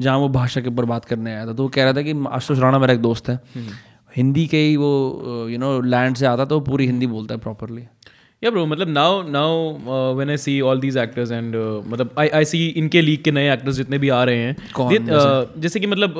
[0.00, 2.14] जहाँ वो भाषा के ऊपर बात करने आया था। तो वो कह रहा था कि
[2.28, 3.40] आशुतोष राणा मेरा एक दोस्त है।
[4.16, 7.82] हिंदी के ही वो यू नो लैंड से आता तो पूरी हिंदी बोलता है प्रॉपरली
[8.44, 9.72] या ब्रो मतलब now now
[10.14, 11.56] when I see all these actors and
[11.86, 15.08] मतलब आई आई सी इनके लीग के नए एक्टर्स जितने भी आ रहे हैं they-
[15.10, 16.14] uh, जैसे कि मतलब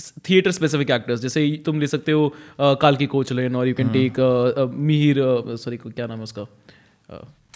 [0.00, 4.14] थिएटर स्पेसिफिक एक्टर्स जैसे तुम ले सकते हो uh, कालकी कोचलिन और you can take
[4.74, 5.16] Mihir
[5.56, 6.42] sorry क्या नाम है उसका?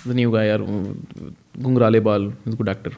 [0.06, 0.62] द न्यू गाय यार
[1.62, 2.92] घुंघराले बाल good actor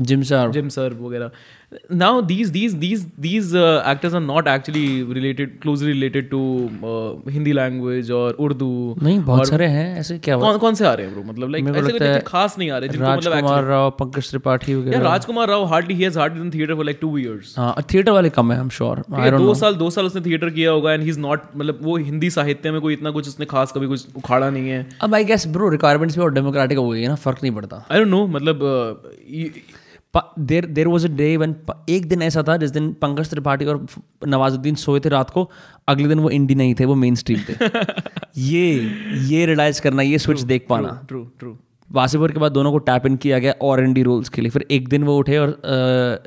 [0.00, 0.50] Jim Sarbh.
[0.50, 1.30] Jim Sarbh वगैरह।
[2.00, 6.42] Now these these these these uh, actors are not actually related closely related to
[6.90, 8.68] uh, Hindi language or Urdu
[9.02, 11.64] नहीं बहुत सारे हैं ऐसे क्या कौन कौन से आ रहे हैं ब्रो मतलब लाइक
[11.64, 15.48] मेरे ऐसे कोई खास नहीं आ रहे जिनको मतलब राजकुमार राव पंकज त्रिपाठी वगैरह। Rajkumar
[15.48, 18.52] Rao hardly he has hardly in theatre for like 2 years हाँ थिएटर वाले कम
[18.52, 21.02] है I am sure I don't दो साल दो साल उसने थिएटर किया होगा एंड
[21.02, 24.06] ही इज़ नॉट मतलब वो हिंदी साहित्य में कोई इतना कुछ उसने खास कभी कुछ
[24.16, 27.14] उखाड़ा नहीं है। अब आई गेस ब्रो रिक्वायरमेंट्स भी और डेमोक्रेटिक हो गई है ना
[27.26, 29.50] फ़र्क नहीं पड़ता। आई डोंट नो मतलब uh,
[30.38, 31.54] there there was a day one
[31.88, 33.86] एक दिन ऐसा था जिस दिन पंकज त्रिपाठी और
[34.26, 35.50] नवाजुद्दीन सोए थे रात को
[35.88, 37.54] अगले दिन वो इंडी नहीं थे वो मेन स्ट्रीम थे।
[38.36, 41.58] ये ये रियलाइज़ करना ये स्विच देख पाना। ट्रू ट्रू
[41.92, 44.50] वासीपुर के बाद दोनों को टैप इन किया गया और एन डी रोल्स के लिए।
[44.50, 45.60] फिर एक दिन वो उठे और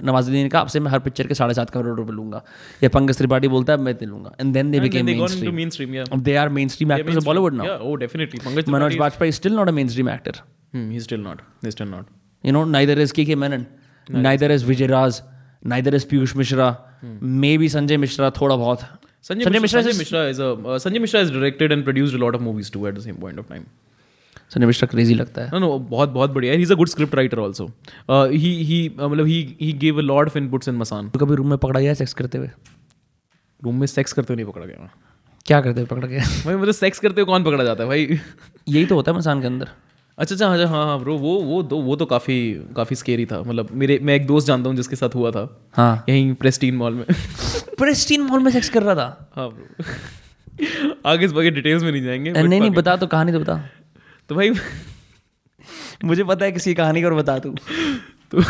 [0.03, 2.43] नवाजुद्दीन ने कहा आपसे मैं हर पिक्चर के साढ़े सात करोड़ रुपए लूँगा।
[2.83, 5.05] या पंकज त्रिपाठी बोलता है मैं दे लूँगा। And then they became
[5.69, 7.95] mainstream they are mainstream actors of Bollywood now
[8.69, 10.31] Manoj Vajpayee still not a mainstream actor
[10.73, 11.41] hmm, he's still not.
[11.61, 12.05] He's still not.
[12.43, 13.67] You know neither is kk menon
[14.09, 15.21] neither is Vijay Raaz
[15.65, 16.85] neither is Piyush Mishra
[17.57, 18.79] maybe Sanjay Mishra थोड़ा बहुत
[19.23, 23.49] Sanjay Mishra is directed and produced lot of movies too at the same point of
[23.49, 23.63] time
[24.49, 25.49] Sanjay Mishra crazy लगता है।
[25.79, 30.27] बहुत बहुत बढ़िया। He is a good script writer also मतलब he he a lot
[30.27, 32.49] of inputs in Masaan कभी room में पकड़ा गया सेक्स करते हुए?
[33.63, 34.89] रूम में सेक्स करते हुए नहीं पकड़ा गया
[35.45, 36.23] क्या करते हुए पकड़ा गया?
[36.45, 38.19] भाई मतलब सेक्स करते हुए कौन पकड़ा जाता है भाई?
[38.69, 39.67] यही तो होता है मसान के अंदर।
[40.19, 43.41] अच्छा अच्छा हाँ हाँ हाँ ब्रो वो वो तो वो तो काफ़ी काफ़ी स्केरी था।
[43.41, 46.93] मतलब मेरे मैं एक दोस्त जानता हूँ जिसके साथ हुआ था। हाँ। यहीं प्रेस्टीन मॉल
[46.93, 47.05] में।
[47.77, 49.31] प्रेस्टीन मॉल में सेक्स कर रहा था?
[49.35, 49.83] हाँ ब्रो
[51.09, 53.69] आगे इस बाकी डिटेल्स में नहीं जाएँगे नहीं नहीं बता तो कहानी तो बता।
[54.29, 54.51] तो भाई
[56.03, 57.49] मुझे पता है किसी कहानी का और बता तू।
[58.31, 58.41] तो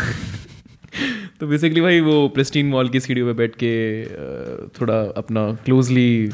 [1.40, 4.04] तो बेसिकली भाई वो प्रेस्टीन मॉल की सीढ़ियों पे बैठ के
[4.68, 6.30] थोड़ा अपना क्लोजली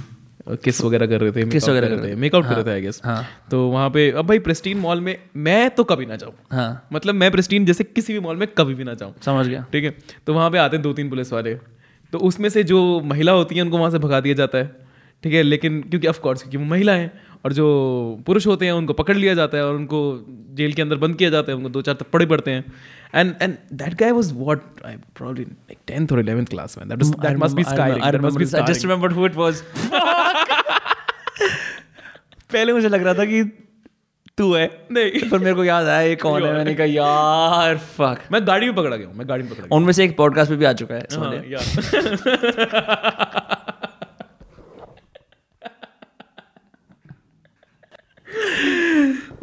[0.48, 2.80] किस वगैरह कर रहे थे किस वगैरह कर रहे थे मेकआउट कर रहे थे आई
[2.80, 6.32] गेस हाँ। तो वहाँ पे अब भाई प्रेस्टीन मॉल में मैं तो कभी ना जाऊँ।
[6.52, 9.66] हाँ। मतलब मैं प्रेस्टीन जैसे किसी भी मॉल में कभी भी ना जाऊँ। समझ गया।
[9.72, 9.94] ठीक है?
[10.26, 11.54] तो वहाँ पे आते हैं दो तीन पुलिस वाले।
[12.12, 14.76] तो उसमें से जो महिला होती है उनको वहाँ से भगा दिया जाता है।
[15.22, 15.42] ठीक है?
[15.42, 17.12] लेकिन क्योंकि ऑफकोर्स क्योंकि वो महिला हैं
[17.46, 17.66] और जो
[18.26, 21.30] पुरुष होते हैं उनको पकड़ लिया जाता है और उनको जेल के अंदर बंद किया
[21.30, 22.72] जाता है उनको दो चार थप्पड़े पड़ते हैं।
[23.14, 27.02] And and that guy was what I probably like 10th और 11th class man that
[27.02, 28.54] was that must be sky I remember this.
[28.54, 29.62] I just remembered who it was.
[32.52, 33.44] पहले मुझे लग रहा था कि
[34.38, 36.52] तू है। नहीं। पर मेरे को याद आया ये कौन है?
[36.52, 39.92] मैंने कहा यार फक मैं गाड़ी में पकड़ा गया हूँ मैं गाड़ी में पकड़ा उनमें
[39.92, 41.62] से एक पॉडकास्ट पे भी आ चुका है गया समझ हाँ, यार
[42.74, 43.66] हाँ हाँ,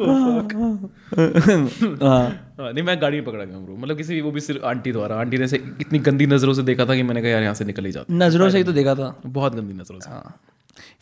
[2.60, 5.38] नहीं मैं गाड़ी में पकड़ा गया ब्रो मतलब किसी वो भी सिर्फ़ आंटी द्वारा। आंटी
[5.38, 7.84] ने से इतनी गंदी नज़रों से देखा था कि मैंने कहा यार यहाँ से निकल
[7.84, 10.40] ही जाता नज़रों से ही तो देखा था। बहुत गंदी नज़रों से। हाँ।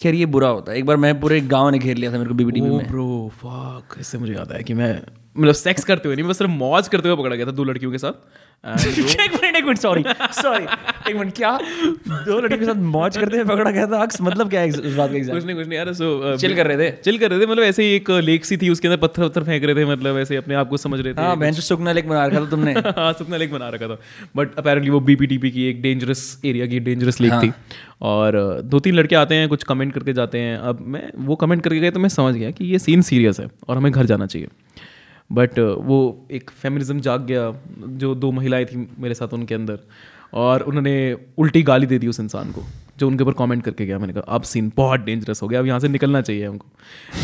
[0.02, 2.28] खैर ये बुरा होता है। एक बार मैं पूरे गाँव ने घेर लिया था मेरे
[2.28, 5.02] को बीबीटी में। ब्रो फक इससे मुझे याद है कि मैं
[5.36, 7.92] मतलब सेक्स करते हुए नहीं मैं सिर्फ़ मौज करते हुए पकड़ा गया था दो लड़कियों
[7.92, 8.12] के साथ।
[8.86, 10.02] एक मिनट एक मिनट सॉरी
[10.32, 10.64] सॉरी
[11.10, 11.50] एक मिनट क्या?
[12.08, 14.02] दो लड़कियों के साथ मौज करते हुए पकड़ा गया था?
[14.02, 16.66] अक्स मतलब क्या है इस बात का कुछ नहीं कुछ नहीं यार सो चिल कर
[16.66, 16.90] रहे थे?
[17.04, 19.44] चिल कर रहे थे मतलब ऐसे ही एक लेक सी थी उसके अंदर पत्थर पत्थर
[19.44, 22.08] फेंक रहे थे मतलब ऐसे अपने आप को समझ रहे थे। हाँ बेंच सुखना लेक
[22.08, 23.98] बना रखा था तुमने। हाँ सपना लेक बना रखा था।
[24.36, 27.52] बट अपेरेंटली वो बीपीटीपी की एक डेंजरस एरिया की डेंजरस लेक थी।
[28.02, 31.62] और दो तीन लड़के आते हैं कुछ कमेंट करके जाते हैं। अब मैं वो कमेंट
[31.62, 34.26] करके गए तो मैं समझ गया कि ये सीन सीरियस है और हमें घर जाना
[34.26, 34.48] चाहिए।
[35.32, 35.98] बट वो
[36.30, 39.78] एक फेमिनिज्म जाग गया, जो दो महिलाएँ थी मेरे साथ उनके अंदर।
[40.34, 42.62] और उन्होंने उल्टी गाली दे दी उस इंसान को,
[42.98, 45.66] जो उनके ऊपर कमेंट करके गया। मैंने कहा, अब सीन बहुत डेंजरस हो गया, अब
[45.66, 46.66] यहाँ से निकलना चाहिए हमको।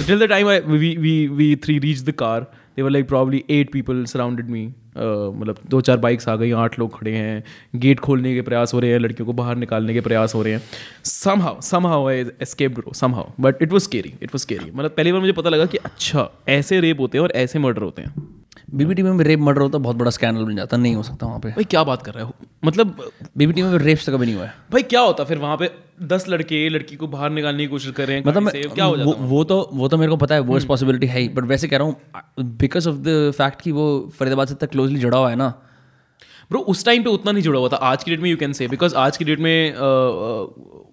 [0.06, 2.40] Till the time we we we three reach the car
[2.76, 4.66] there were like probably eight people surrounded me
[4.98, 7.42] मतलब दो चार बाइक्स आ गई, आठ लोग खड़े हैं।
[7.76, 10.52] गेट खोलने के प्रयास हो रहे हैं, लड़कियों को बाहर निकालने के प्रयास हो रहे
[10.52, 10.62] हैं।
[11.40, 15.12] Somehow somehow I escape bro somehow but it was scary it was scary मतलब पहली
[15.12, 18.26] बार मुझे पता लगा कि अच्छा ऐसे रेप होते हैं और ऐसे मर्डर होते हैं।
[18.74, 21.48] बीबीटीवी में रेप मर्डर होता बहुत बड़ा स्कैंडल बन जाता नहीं हो सकता वहाँ पे।
[21.48, 22.34] भाई क्या बात कर रहे हो?
[22.64, 25.70] मतलब बीबीटीवी में रेप तो कभी नहीं हुआ है। भाई क्या होता फिर वहाँ पे?
[26.02, 29.10] दस लड़के लड़की को बाहर निकालने की कोशिश कर रहे हैं मतलब क्या हो जाता
[29.10, 31.68] वो, वो तो वो तो मेरे को पता है वो पॉसिबिलिटी है ही बट वैसे
[31.68, 31.96] कह रहा हूँ
[32.40, 35.48] बिकॉज़ ऑफ़ द फैक्ट कि वो फरीदाबाद से इतना क्लोजली जुड़ा हुआ है ना।
[36.50, 38.52] ब्रो उस टाइम पे उतना नहीं जुड़ा हुआ था आज की डेट में यू कैन
[38.52, 40.46] से बिकॉज़ आज की डेट में अ, अ,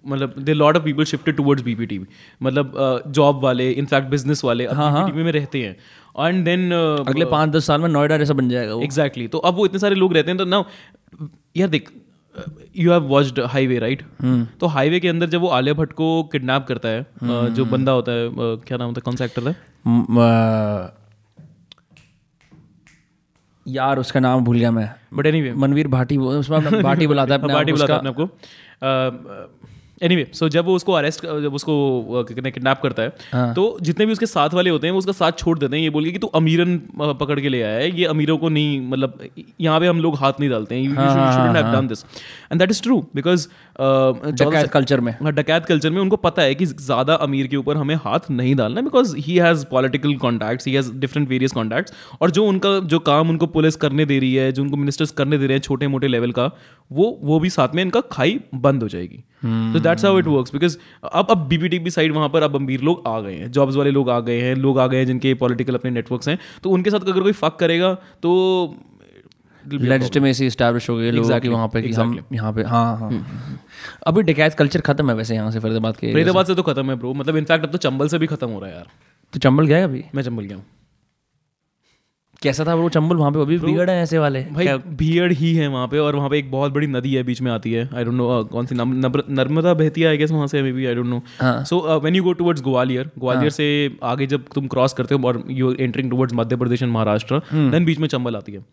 [0.06, 2.00] मतलब they lot of people shifted towards BPT
[2.42, 2.74] मतलब
[3.06, 5.76] जॉब वाले इनफैक्ट बिज़नेस वाले हाँ हाँ। में रहते हैं।
[6.18, 9.66] एंड देन अगले पाँच दस साल में नोएडा जैसा बन जाएगा एग्जैक्टली तो अब वो
[9.66, 10.64] इतने सारे लोग रहते हैं तो नाउ
[11.56, 11.90] यार देख
[12.76, 14.02] you have watched Highway right
[14.60, 17.92] तो हाईवे के अंदर जब वो आलिया भट्ट को किडनैप करता है अ, जो बंदा
[17.92, 18.28] होता है
[18.66, 20.96] क्या नाम होता है कौन सा एक्टर अ,
[23.66, 27.34] यार उसका नाम भूल गया मैं। But anyway Manveer Bhati वो उसमें भाटी बुलाता
[27.34, 28.24] है पार्टी बुलाता है आपको
[30.02, 33.52] एनीवे anyway, सो so जब वो उसको अरेस्ट जब उसको किडनैप करता है हाँ.
[33.54, 35.90] तो जितने भी उसके साथ वाले होते हैं वो उसका साथ छोड़ देते हैं ये
[35.90, 36.76] बोल के कि तू अमीरन
[37.20, 39.18] पकड़ के ले आया है ये अमीरों को नहीं मतलब
[39.60, 42.04] यहाँ पे हम लोग हाथ नहीं डालते हैं you shouldn't have done this
[42.52, 43.48] and that is true because
[43.78, 47.76] डकैत कल्चर में। हाँ, डकैत कल्चर में उनको पता है कि ज़्यादा अमीर के ऊपर
[47.76, 52.30] हमें हाथ नहीं डालना because he has political contacts he has different various contacts और
[52.30, 55.46] जो उनका जो काम उनको पुलिस करने दे रही है जो उनको मिनिस्टर्स करने दे
[55.46, 56.50] रहे हैं छोटे मोटे लेवल का
[56.90, 59.22] वो वो भी साथ में इनका खाई बंद हो जाएगी।
[59.72, 63.02] तो that's how it works because अब अब बीबीटीपी साइड वहाँ पर अब अमीर लोग
[63.06, 65.74] आ गए हैं जॉब्स वाले लोग आ गए हैं लोग आ गए हैं जिनके पॉलिटिकल
[65.74, 68.32] अपने नेटवर्क्स हैं। तो उनके साथ अगर कोई फक करेगा तो
[69.72, 73.10] लेजिटिमेसी स्टैब्लिश हो गई लोगों की वहाँ पे कि हम यहाँ पे हाँ हाँ।
[74.06, 76.96] अभी डकैत कल्चर खत्म है वैसे यहाँ से फरीदाबाद के फरीदाबाद से तो खत्म है
[76.96, 78.86] ब्रो मतलब इनफैक्ट अब तो चंबल से भी खत्म हो रहा है यार।
[79.32, 80.04] तो चंबल गया अभी?
[80.14, 80.64] मैं चंबल गया हूँ।
[82.42, 83.40] कैसा था वो चंबल वहाँ पे?
[83.40, 86.50] अभी बिगड़ है ऐसे वाले। भाई भीड़ ही है वहाँ पे और वहाँ पे एक
[86.50, 90.00] बहुत बड़ी नदी है बीच में आती है। आई डोंट नो कौन सी नर्मदा बहती
[90.00, 92.32] है आई गेस वहाँ से maybe I don't know हाँ। So when you go
[92.32, 96.56] towards Gwalior Gwalior से आगे जब तुम क्रॉस करते हो और you entering towards Madhya
[96.56, 98.64] Pradesh and Maharashtra then बीच में चंबल आती है।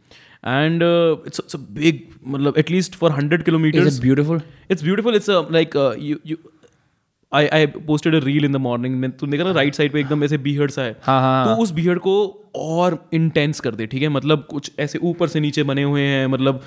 [0.44, 2.14] and uh, it's, a big
[2.58, 3.86] at least for 100 kilometers.
[3.86, 4.42] Is it beautiful?
[4.70, 5.16] It's beautiful.
[5.16, 6.38] It's a like uh, you you
[7.34, 10.00] I I posted a reel in the morning में तुम देखा ना right side पे
[10.00, 12.16] एकदम ऐसे बीहड़ सा है। हाँ हाँ तो उस भीड़ को
[12.56, 14.10] और इंटेंस कर दे ठीक है?
[14.10, 16.60] मतलब कुछ ऐसे ऊपर से नीचे बने हुए हैं मतलब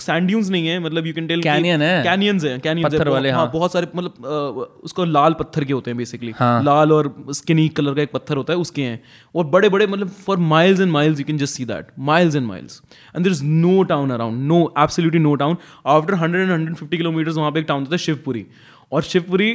[0.00, 3.30] सैंड ड्यून्स नहीं है मतलब यू कैन टेल Canyon है। कैनियंस हैं कैनियंस पत्थर वाले,
[3.30, 7.14] हाँ। हाँ। बहुत सारे मतलब उसको लाल पत्थर के होते हैं बेसिकली हाँ। लाल और
[7.32, 9.00] स्किनी कलर का एक पत्थर होता है उसके हैं।
[9.34, 12.46] और बड़े बड़े मतलब for miles and miles you can just see that miles and
[12.46, 12.80] miles
[13.16, 16.96] and there is no town around no absolutely no town after hundred and hundred fifty
[16.96, 18.46] kilometres वहाँ पे एक टाउन होता है शिवपुरी
[18.92, 19.52] और शिवपुरी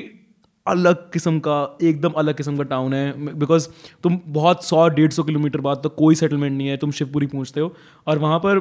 [0.70, 3.68] अलग किस्म का एकदम अलग किस्म का टाउन है। बिकॉज़
[4.04, 7.62] तुम बहुत सौ डेढ़ सौ किलोमीटर बाद तो कोई सेटलमेंट नहीं है तुम शिवपुरी पहुँचते
[7.62, 7.74] हो।
[8.08, 8.60] और वहाँ पर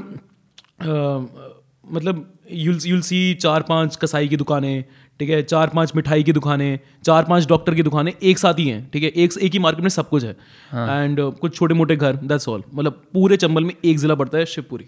[1.85, 4.85] मतलब यूल यूल सी चार पाँच कसाई की दुकानें
[5.21, 5.43] ठीक है?
[5.43, 9.03] चार पाँच मिठाई की दुकानें चार पाँच डॉक्टर की दुकानें एक साथ ही हैं ठीक
[9.03, 9.09] है?
[9.11, 12.49] एक एक ही मार्केट में सब कुछ है। एंड हाँ। कुछ छोटे मोटे घर दैट्स
[12.49, 14.87] ऑल मतलब पूरे चंबल में एक जिला पड़ता है शिवपुरी।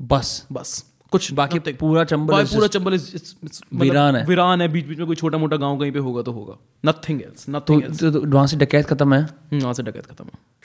[0.00, 4.98] बस। बस। कुछ बाकी पूरा चंबल पूरा चंबल मतलब वीरान है। वीरान है बीच बीच
[4.98, 8.46] में कोई छोटा मोटा गाँव कहीं पे होगा तो होगा। नथिंग एल्स नथिंग एल्स वहाँ
[8.46, 9.28] से डकैत खत्म है?
[9.52, 10.58] वहाँ से डकैत खत्म है।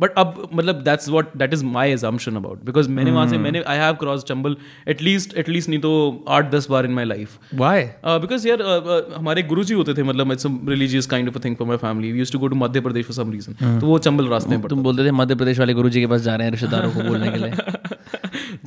[0.00, 3.62] बट अब मतलब that's what that is my assumption about because मैंने वहाँ से मैंने
[3.62, 4.56] I have cross Chambal
[4.88, 9.18] at least at least नहीं तो आठ दस बार in my life why because यार uh, uh,
[9.18, 12.32] हमारे गुरु जी होते थे मतलब it's religious kind of thing for my family use
[12.32, 15.06] to go to Madhya Pradesh for some reason तो वो चंबल रास्ते में तुम बोलते
[15.06, 17.36] थे मध्य प्रदेश वाले गुरु जी के पास जा रहे हैं रिश्तेदारों को बोलने के
[17.36, 17.52] लिए.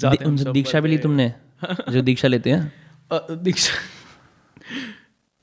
[0.07, 1.33] उनसे दीक्षा भी ली तुमने?
[1.89, 2.73] जो दीक्षा लेते हैं?
[3.13, 3.73] दीक्षा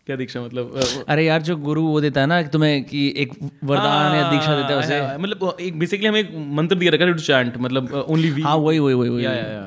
[0.08, 3.32] क्या दीक्षा मतलब अरे यार जो गुरु वो देता है ना तुम्हें कि एक
[3.64, 7.18] वरदान या दीक्षा देता है उसे। मतलब एक बेसिकली हमें एक मंत्र दिया रखा टू
[7.18, 9.66] चैंट मतलब ओनली वी हाँ वही वही वही या या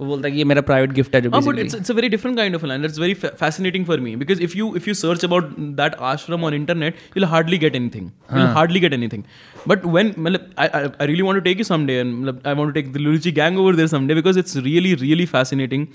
[0.00, 2.08] वो बोलता है कि ये मेरा प्राइवेट गिफ्ट है जो but it's it's a very
[2.08, 5.24] different kind of land it's very fascinating for me because if you if you search
[5.24, 9.24] about that ashram on internet you will hardly get anything you will hardly get anything
[9.68, 12.80] but when मतलब I I really want to take you someday मतलब I want to
[12.80, 15.86] take the लुलुची gang over there someday because it's really really fascinating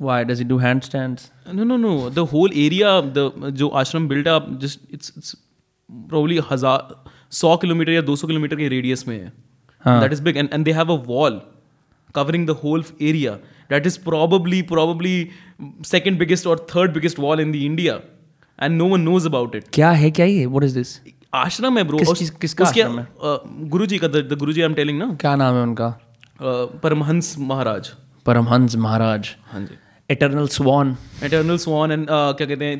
[0.00, 1.30] Uh, Why does he do handstands?
[1.46, 5.34] no no no the whole area the जो आश्रम built up just it's it's
[6.12, 9.32] probably हज़ार सौ kilometre या 200 kilometre के radius में है
[9.84, 10.00] हाँ.
[10.02, 11.38] that is big and and they have a wall
[12.18, 13.38] covering the whole area
[13.70, 15.14] that is probably probably
[15.92, 17.96] second biggest or third biggest wall in the India
[18.58, 20.94] and no one knows about it क्या है क्या ये What is this?
[21.34, 23.06] आश्रम है bro किस चीज़- किसका आश्रम है?
[23.70, 26.82] गुरु जी का the Guru ji I am telling ना क्या नाम है उनका uh,
[26.82, 27.88] परमहंस महाराज
[28.26, 29.78] परमहंस महाराज हाँ जी
[30.10, 32.78] eternal swan eternal swan and क्या कहते हैं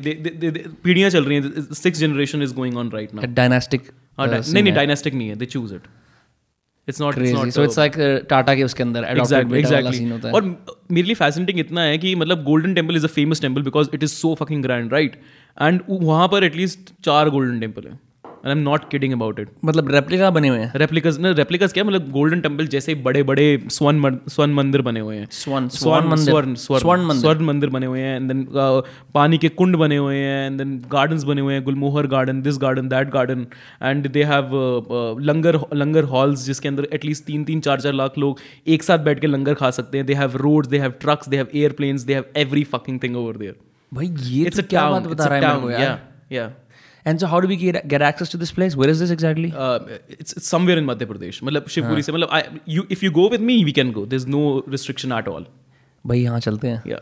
[0.83, 5.13] पीढ़ियाँ चल रही हैं six generation is going on right now dynastic नहीं नहीं डायनेस्टिक
[5.13, 5.87] नहीं है they choose it
[6.87, 7.93] it's not crazy so it's like
[8.29, 10.43] Tata के उसके अंदर adopted एग्जैक्टली एग्जैक्टली होता है। और
[10.91, 14.03] मेरे लिए फैसिनेटिंग इतना है कि मतलब Golden Temple is a famous temple because it
[14.03, 15.15] is so fucking grand right
[15.57, 17.99] and वहाँ पर एटलीस्ट चार गोल्डन टेंपल है।
[18.45, 20.71] I am not kidding about it मतलब रेप्लिका बने हुए हैं?
[20.75, 21.83] रेप्लिकस ना रेप्लिकस क्या?
[21.83, 26.09] मतलब गोल्डन टेंपल जैसे बड़े बड़े स्वर्ण स्वर्ण मंदिर बने हुए हैं। स्वर्ण स्वर्ण स्वर्ण
[26.09, 28.45] मंदिर। स्वर्ण स्वर्ण स्वर्ण मंदिर। स्वर्ण मंदिर बने हुए हैं एंड देन
[29.13, 32.57] पानी के कुंड बने हुए हैं एंड देन गार्डन्स बने हुए हैं Gulmohar garden this
[32.61, 33.45] garden that garden
[33.83, 34.51] and they have
[35.21, 39.19] langar langar halls जिसके अंदर एटलीस्ट तीन तीन चार चार लाख लोग एक साथ बैठ
[39.19, 42.13] के लंगर खा सकते हैं। They have roads they have trucks they have airplanes they
[42.13, 43.55] have every fucking thing over there
[43.91, 45.99] भाई ये इट्स तो क्या बात बता रहा है मेरे को यार।
[46.31, 46.51] Yeah
[47.05, 50.33] and so how do we get access to this place where is this exactly it's
[50.37, 53.63] it's somewhere in Madhya Pradesh मतलब शिवपुरी से मतलब you if you go with me
[53.63, 55.45] we can go there is no restriction at all
[56.05, 56.99] भाई यहाँ चलते हैं। या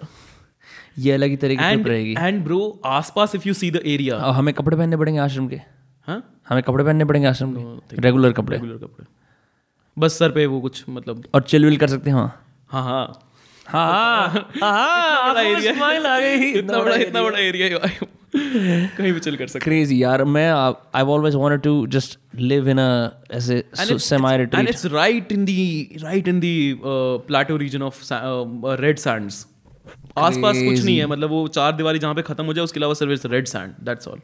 [1.00, 4.54] ये अलग ही तरह की रहेगी। एंड ब्रो आसपास if you see the area हमें
[4.54, 5.60] कपड़े पहनने पड़ेंगे आश्रम के।
[6.08, 9.06] हाँ हमें कपड़े पहनने पड़ेंगे आश्रम के। रेगुलर कपड़े। रेगुलर कपड़े।
[9.98, 13.04] बस सर पे वो कुछ मतलब और चिल विल कर सकते हैं हाँ। हाँ हाँ।
[13.68, 14.44] हाँ
[15.34, 17.80] बड़ा है। स्माइल आ गई। इतना बड़ा इतना बड़ा एरिया
[18.36, 22.78] कहीं भी चल कर सकते क्रेजी यार मैं I always wanted to just live in
[22.78, 26.54] a ऐसे semi retreat and it's right in the right in the
[27.28, 28.02] plateau region of
[28.82, 29.46] red sands
[30.18, 32.94] आसपास कुछ नहीं है मतलब वो चार दीवारी जहाँ पे खत्म हो जाए उसके अलावा
[32.94, 34.20] सिर्फ़ red sand that's all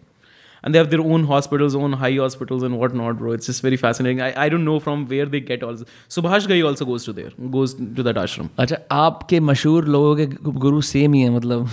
[0.62, 3.78] and they have their own hospitals own high hospitals and whatnot bro it's just very
[3.80, 7.08] fascinating I, I don't know from where they get all this subhash gai also goes
[7.08, 10.26] to there goes to that ashram अच्छा आपके मशहूर लोगों के
[10.66, 11.68] गुरु same ही है मतलब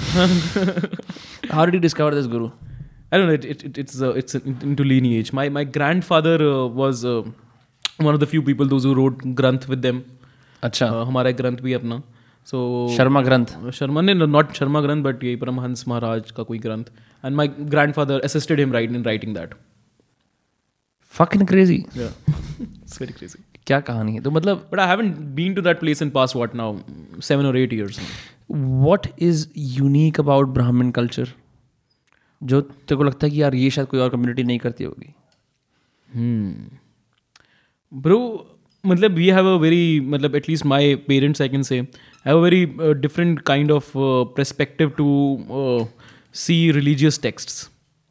[1.51, 2.51] how did you discover this guru
[3.13, 3.33] I don't know.
[3.33, 5.29] It, it, it, it's uh, it's into lineage.
[5.37, 7.15] My my grandfather uh, was uh,
[8.07, 9.99] one of the few people those who wrote Granth with them.
[10.67, 11.97] अच्छा Uh, हमारा एक ग्रंथ भी है अपना
[12.46, 16.84] सो शर्मा ग्रंथ शर्मा ने not Sharma ग्रंथ बट ये परमहंस महाराज का कोई ग्रंथ
[17.24, 19.54] and my grandfather assisted him right in writing that
[21.02, 24.20] fucking crazy very crazy क्या कहानी है?
[24.20, 26.78] तो मतलब but I haven't been to that place in past what now
[27.20, 28.00] 7 और 8 years
[28.50, 31.28] what is unique about Brahmin culture
[32.42, 35.14] जो तेरे को लगता है कि यार ये शायद कोई और कम्युनिटी नहीं करती होगी।
[37.94, 38.52] ब्रो
[38.86, 41.88] मतलब वी हैव अ वेरी मतलब at least my parents I can say
[42.26, 45.06] have a very uh, different kind of uh, perspective to
[45.60, 45.84] uh,
[46.32, 47.70] see religious texts,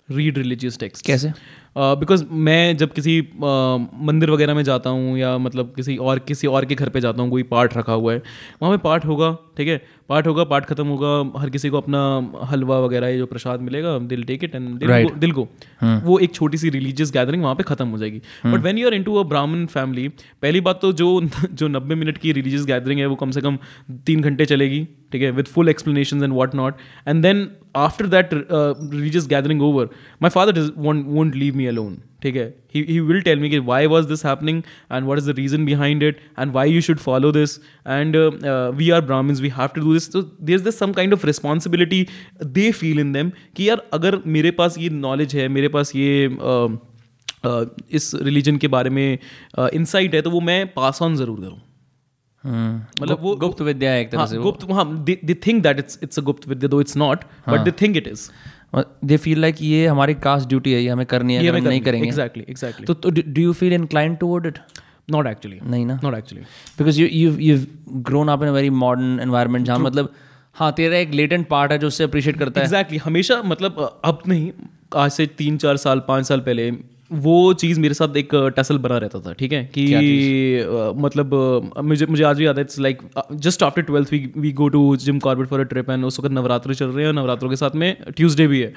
[0.10, 1.02] read religious texts.
[1.76, 6.48] Because मैं जब किसी uh, मंदिर वगैरह में जाता हूँ या मतलब किसी और किसी
[6.48, 8.22] और के घर पे जाता हूँ कोई पाठ रखा हुआ है
[8.62, 9.82] वहाँ पे पाठ होगा ठीक है?
[10.10, 12.00] पाठ होगा पाठ खत्म होगा हर किसी को अपना
[12.44, 15.12] हलवा वगैरह ये जो प्रसाद मिलेगा दिल टेक इट एंड दिल Right.
[15.12, 15.48] गो दिल को
[16.08, 18.94] वो एक छोटी सी रिलीजियस गैदरिंग वहाँ पे खत्म हो जाएगी। But when you are
[18.94, 20.08] into a Brahmin family
[20.42, 21.10] पहली बात तो जो
[21.54, 23.58] जो नब्बे मिनट की रिलीजियस गैदरिंग है वो कम से कम
[24.06, 25.32] तीन घंटे चलेगी ठीक है?
[25.32, 26.76] With full explanation and what not
[27.08, 29.90] and then after that religious gathering over
[30.22, 32.54] my father won't leave me me alone ठीक है?
[32.76, 36.04] ही विल टेल मी कि why was this happening and what is the reason behind
[36.04, 37.58] it and why you should follow this
[37.88, 38.16] and
[38.76, 42.08] we are Brahmins we have to do this this this some kind of responsibility
[42.44, 46.28] they feel in them कि यार अगर मेरे पास ये knowledge है मेरे पास ये
[47.92, 49.18] इस religion के बारे में
[49.60, 51.62] इंसाइट है तो वो मैं पास ऑन ज़रूर करूँ।
[52.44, 56.20] हाँ। मतलब वो गुप्त विद्या है एक तरह से गुप्त हाँ the that it's it's
[56.20, 58.30] a गुप्त विद्या though it's not but think it is
[59.06, 61.82] they feel like ये हमारी कास्ट ड्यूटी है ये हमें करनी है ये हम नहीं
[61.82, 64.58] करेंगे। एग्जैक्टली एग्जैक्टली तो do you feel incline toward it
[65.12, 66.00] not actually नहीं ना?
[66.04, 66.44] Not actually
[66.78, 67.66] because you you you
[68.02, 70.14] grown up in very modern environment जहाँ मतलब
[70.56, 72.74] हाँ तेरा एक लेटेंट पार्ट है जो उससे अप्रिशिएट करता exactly.
[72.74, 74.52] है। एग्जैक्टली हमेशा मतलब अब नहीं
[74.96, 76.72] आज से तीन चार साल पाँच साल पहले
[77.10, 79.64] वो चीज़ मेरे साथ एक टसल बना रहता था ठीक है?
[79.74, 79.86] कि
[80.98, 81.34] मतलब
[81.84, 83.02] मुझे मुझे आज भी याद है it's like
[83.34, 86.32] just after twelfth we we go to Jim Corbett for a trip and उस वक्त
[86.32, 88.74] नवरात्र चल रहे हैं और नवरात्रों के साथ में ट्यूसडे भी है।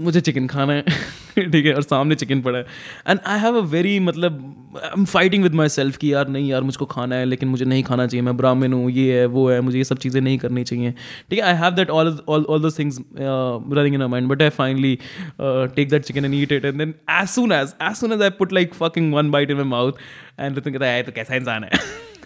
[0.00, 0.82] मुझे चिकन खाना है।
[1.50, 2.66] ठीक है, और सामने चिकन पड़ा है।
[3.08, 6.62] And I have a very मतलब I am fighting with myself कि यार, नहीं यार,
[6.62, 9.60] मुझको खाना है, लेकिन मुझे नहीं खाना चाहिए। मैं ब्राह्मण हूँ, ये है, वो है,
[9.60, 10.90] मुझे ये सब चीज़ें नहीं करनी चाहिए।
[11.30, 14.98] ठीक है I have that all all all things running in mind but I finally
[15.40, 18.30] take that chicken and eat it and then as soon as as soon as I
[18.30, 19.92] put like fucking one bite in my mouth
[20.40, 21.70] and कहता है तो कैसा इंसान है?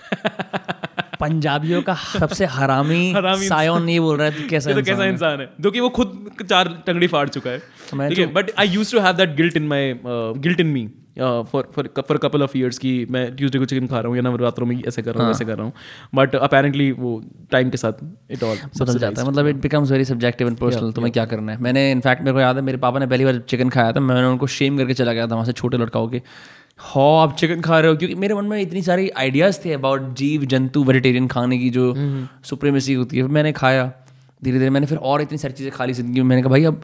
[1.20, 5.04] पंजाबियों का सबसे हरामी हरामी सायोन ये बोल रहा है तो कैसा तो इंसान कैसा
[5.04, 5.12] है?
[5.12, 5.50] इंसान है?
[5.60, 7.62] जो कि वो खुद चार टंगड़ी फाड़ चुका है।
[8.02, 9.94] है but I use to have that guilt in my
[10.36, 14.08] guilt in me for for couple of years की मैं ट्यूजडे को चिकन खा रहा
[14.08, 15.72] हूँ या नवरात्रों में ऐसे कर रहा हूँ वैसे कर रहा हूँ।
[16.14, 17.20] बट अपेरेंटली वो
[17.52, 20.92] टाइम के साथ इट ऑल बदल जाता है मतलब it becomes very subjective and personal
[20.92, 21.58] तुम्हें क्या करना है?
[21.58, 24.26] मैंने इनफैक्ट मेरे को याद है मेरे पापा ने पहली बार चिकन खाया था मैंने
[24.26, 26.22] उनको शेम करके चला गया था वहाँ से छोटे लड़काओं के।
[26.86, 27.96] हो आप चिकन खा रहे हो?
[27.96, 31.94] क्योंकि मेरे मन में इतनी सारी आइडियाज़ थे अबाउट जीव जंतु वेजिटेरियन खाने की जो
[32.44, 33.92] सुप्रीमेसी होती है मैंने खाया।
[34.42, 36.82] धीरे धीरे मैंने फिर और इतनी सारी चीज़ें खाली ज़िंदगी में मैंने कहा भाई अब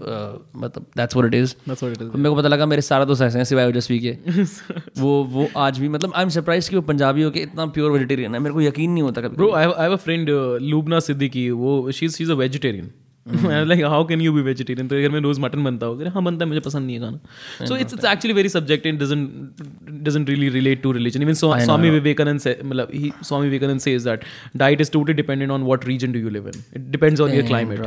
[0.57, 2.15] मतलब that's what it is That's what it is.
[2.15, 4.17] मेरे को पता लगा मेरे सारा दोस्त ऐसे हैं सिवाय ओजस्वी के
[5.01, 7.91] वो वो आज भी मतलब आई एम सरप्राइज़ कि वो पंजाबी हो के इतना प्योर
[7.91, 10.31] वेजिटेरियन है मेरे को यकीन नहीं होता कभी bro I have a friend
[10.63, 11.51] Lubna Siddiqui.
[11.51, 12.89] वो she's is a vegetarian.
[13.27, 16.45] Like how can you be vegetarian तो अगर मैं रोज मटन बनता हूँ हाँ बनता
[16.45, 20.49] है मुझे पसंद नहीं है खाना। So it's it's actually very subject in doesn't really
[20.49, 22.91] relate to religion even Swami Vivekananda से मतलब
[23.25, 24.25] स्वामी विवेकानंद से is that
[24.57, 27.47] diet is totally dependent on what region do you live in it depends on your
[27.47, 27.87] climate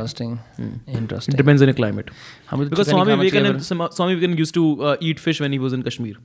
[2.50, 6.16] Swami Vivekananda Swami Vivekananda use to eat fish when he was in Kashmir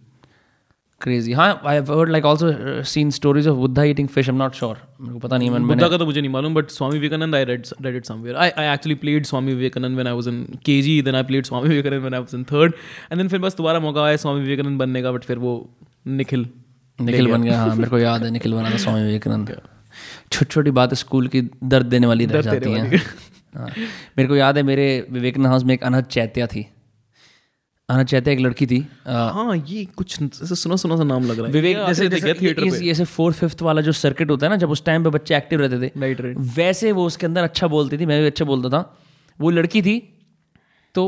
[1.02, 4.78] crazy हाँ I heard like also seen stories of Buddha eating fish am not sure
[5.02, 7.45] मेरे को पता नहीं मैंने बुद्धा का तो मुझे नहीं मालूम but Swami Vivekananda I
[7.45, 11.02] read read it somewhere I I actually played Swami Vivekananda when I was in KG
[11.02, 12.74] then I played Swami Vivekananda when I was in third
[13.12, 15.70] and then फिर बस दोबारा मौका आया स्वामी विवेकानंद बनने का but फिर वो
[16.08, 16.47] निखिल
[17.02, 19.62] निखिल बन गया हाँ मेरे को याद है निखिल बना था स्वामी विवेकानंद
[20.32, 23.02] छोटी छोटी बातें स्कूल की दर्द देने वाली रह जाती हैं।
[23.56, 23.68] हाँ।
[24.18, 26.68] मेरे को याद है मेरे विवेकानंद हाउस में एक अनहद चैत्या थी।
[27.92, 28.78] आना चाहते एक लड़की थी
[29.08, 32.64] हाँ ये कुछ ऐसे सुना सुना सा नाम लग रहा है। विवेक जैसे देखा थिएटर
[32.64, 35.36] जैसे जैसे फोर्थ फिफ्थ वाला जो सर्किट होता है ना जब उस टाइम पे बच्चे
[35.38, 38.46] एक्टिव रहते थे राइट राइट वैसे वो उसके अंदर अच्छा बोलती थी मैं भी अच्छा
[38.46, 38.82] बोलता था।
[39.39, 39.98] वो लड़की थी
[40.96, 41.04] तो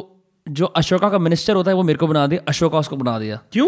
[0.48, 3.40] जो अशोका का मिनिस्टर होता है वो मेरे को बना दिया अशोका उसको बना दिया।
[3.52, 3.68] क्यों?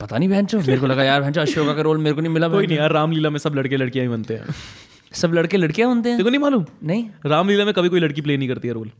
[0.00, 2.48] पता नहीं बहन मेरे को लगा यार बहन अशोका का रोल मेरे को नहीं मिला
[2.48, 4.54] कोई नहीं यार रामलीला में सब लड़के लड़कियाँ ही बनते हैं।
[5.22, 6.64] सब लड़के लड़कियाँ बनते हैं। देखो नहीं मालूम?
[6.84, 8.90] नहीं। रामलीला में कभी कोई लड़की प्ले नहीं करती है रोल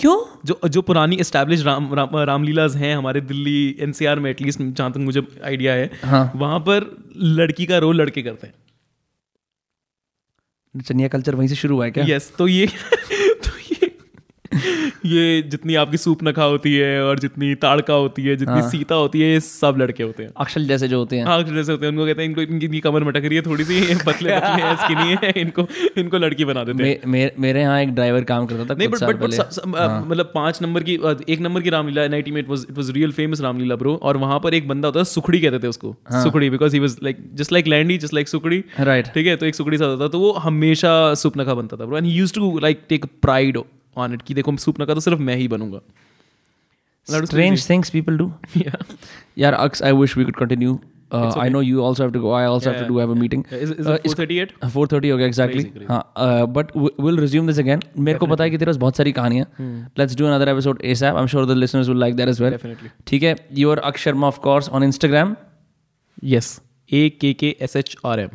[0.00, 0.38] क्यों?
[0.44, 4.98] जो जो पुरानी एस्टेब्लिश राम, राम रामलीलाज हैं हमारे दिल्ली एनसीआर में एटलीस्ट जहाँ तक
[4.98, 8.54] मुझे आइडिया है हाँ। वहाँ पर लड़की का रोल लड़के करते हैं।
[10.82, 12.04] चनिया कल्चर वहीं से शुरू हुआ है क्या?
[12.04, 12.68] यस yes, तो ये
[15.06, 18.94] ये जितनी आपकी सूप नखा होती है और जितनी ताड़का होती है जितनी हाँ। सीता
[18.94, 21.86] होती है ये सब लड़के होते हैं। अक्षल जैसे जो होते हैं। हाँ जैसे होते
[21.86, 24.62] हैं। उनको कहते हैं इनको इनकी कमर मटक रही है थोड़ी सी ये पतले पतले
[24.62, 25.66] हैं स्किनी है इनको
[25.98, 28.88] इनको लड़की बना देते हैं। मे, मे, मेरे यहाँ एक ड्राइवर काम करता था नहीं
[28.88, 30.94] बट बट हाँ। मतलब पाँच नंबर की
[31.28, 34.16] एक नंबर की रामलीला एनआईटी में it was it was real famous Ramlila bro और
[34.16, 36.96] वहाँ पर एक बंदा होता है सुखड़ी कहते थे उसको। हाँ। Sukhdi because he was
[37.02, 40.04] like just like लैंडी just like Sukhdi. Right ठीक है तो एक सुखड़ी सा होता
[40.04, 43.58] था तो वो हमेशा सुपनखा बनता था bro and used to like take pride
[43.96, 45.80] on it कि देखो सूप सुपनखा तो सिर्फ़ मैं ही बनूँगा।
[47.08, 48.30] Strange things people do.
[48.64, 48.82] Yeah.
[49.38, 50.80] यार Aksh I wish we could continue
[51.12, 53.44] I know you also have to go I also have to do have a meeting
[53.44, 54.68] Is, is it 438?
[54.68, 58.50] Four thirty हो गया exactly हाँ but will resume this again मेरे को पता है
[58.50, 59.46] कि तेरे पास बहुत सारी कहानियाँ
[59.98, 62.56] let's do another episode ASAP I am sure the listeners will like that as well
[62.56, 62.90] Definitely.
[63.06, 63.36] ठीक है?
[63.58, 65.36] Your Aksh Sharma of course on Instagram
[66.22, 66.60] Yes.
[66.90, 68.30] A K K S H R M.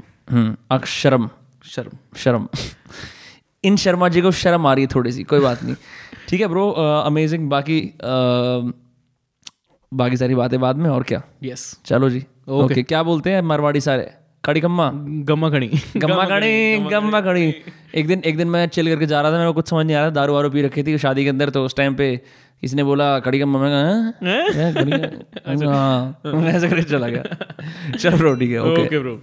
[0.71, 1.29] अक्षरम
[1.65, 2.47] शर्म शर्म
[3.65, 5.75] इन शर्मा जी को शर्म आ रही है थोड़ी सी कोई बात नहीं।
[6.29, 6.69] ठीक है ब्रो
[7.05, 8.73] अमेजिंग बाकी uh,
[9.93, 11.21] बाकी सारी बातें बाद में और क्या?
[11.43, 14.11] यस चलो जी। ओके क्या बोलते हैं मारवाड़ी सारे?
[14.45, 14.91] कड़ी कम्मा
[15.29, 17.55] गम्मा खड़ी। गम्मा कड़ी गम्मा कड़ी
[17.95, 19.95] एक दिन एक दिन मैं चिल करके जा रहा था मेरे को कुछ समझ नहीं
[19.97, 22.21] आ रहा दारू वारू पी रखी थी शादी के अंदर तो उस टाइम पे
[22.61, 24.75] किसी ने बोला कड़ी गम्मा मैं कहा, "हैं?
[24.75, 27.23] गम्मा?" हाँ। ऐसे करके चला गया।
[27.97, 29.21] चलो ब्रो ठीक है ओके ब्रो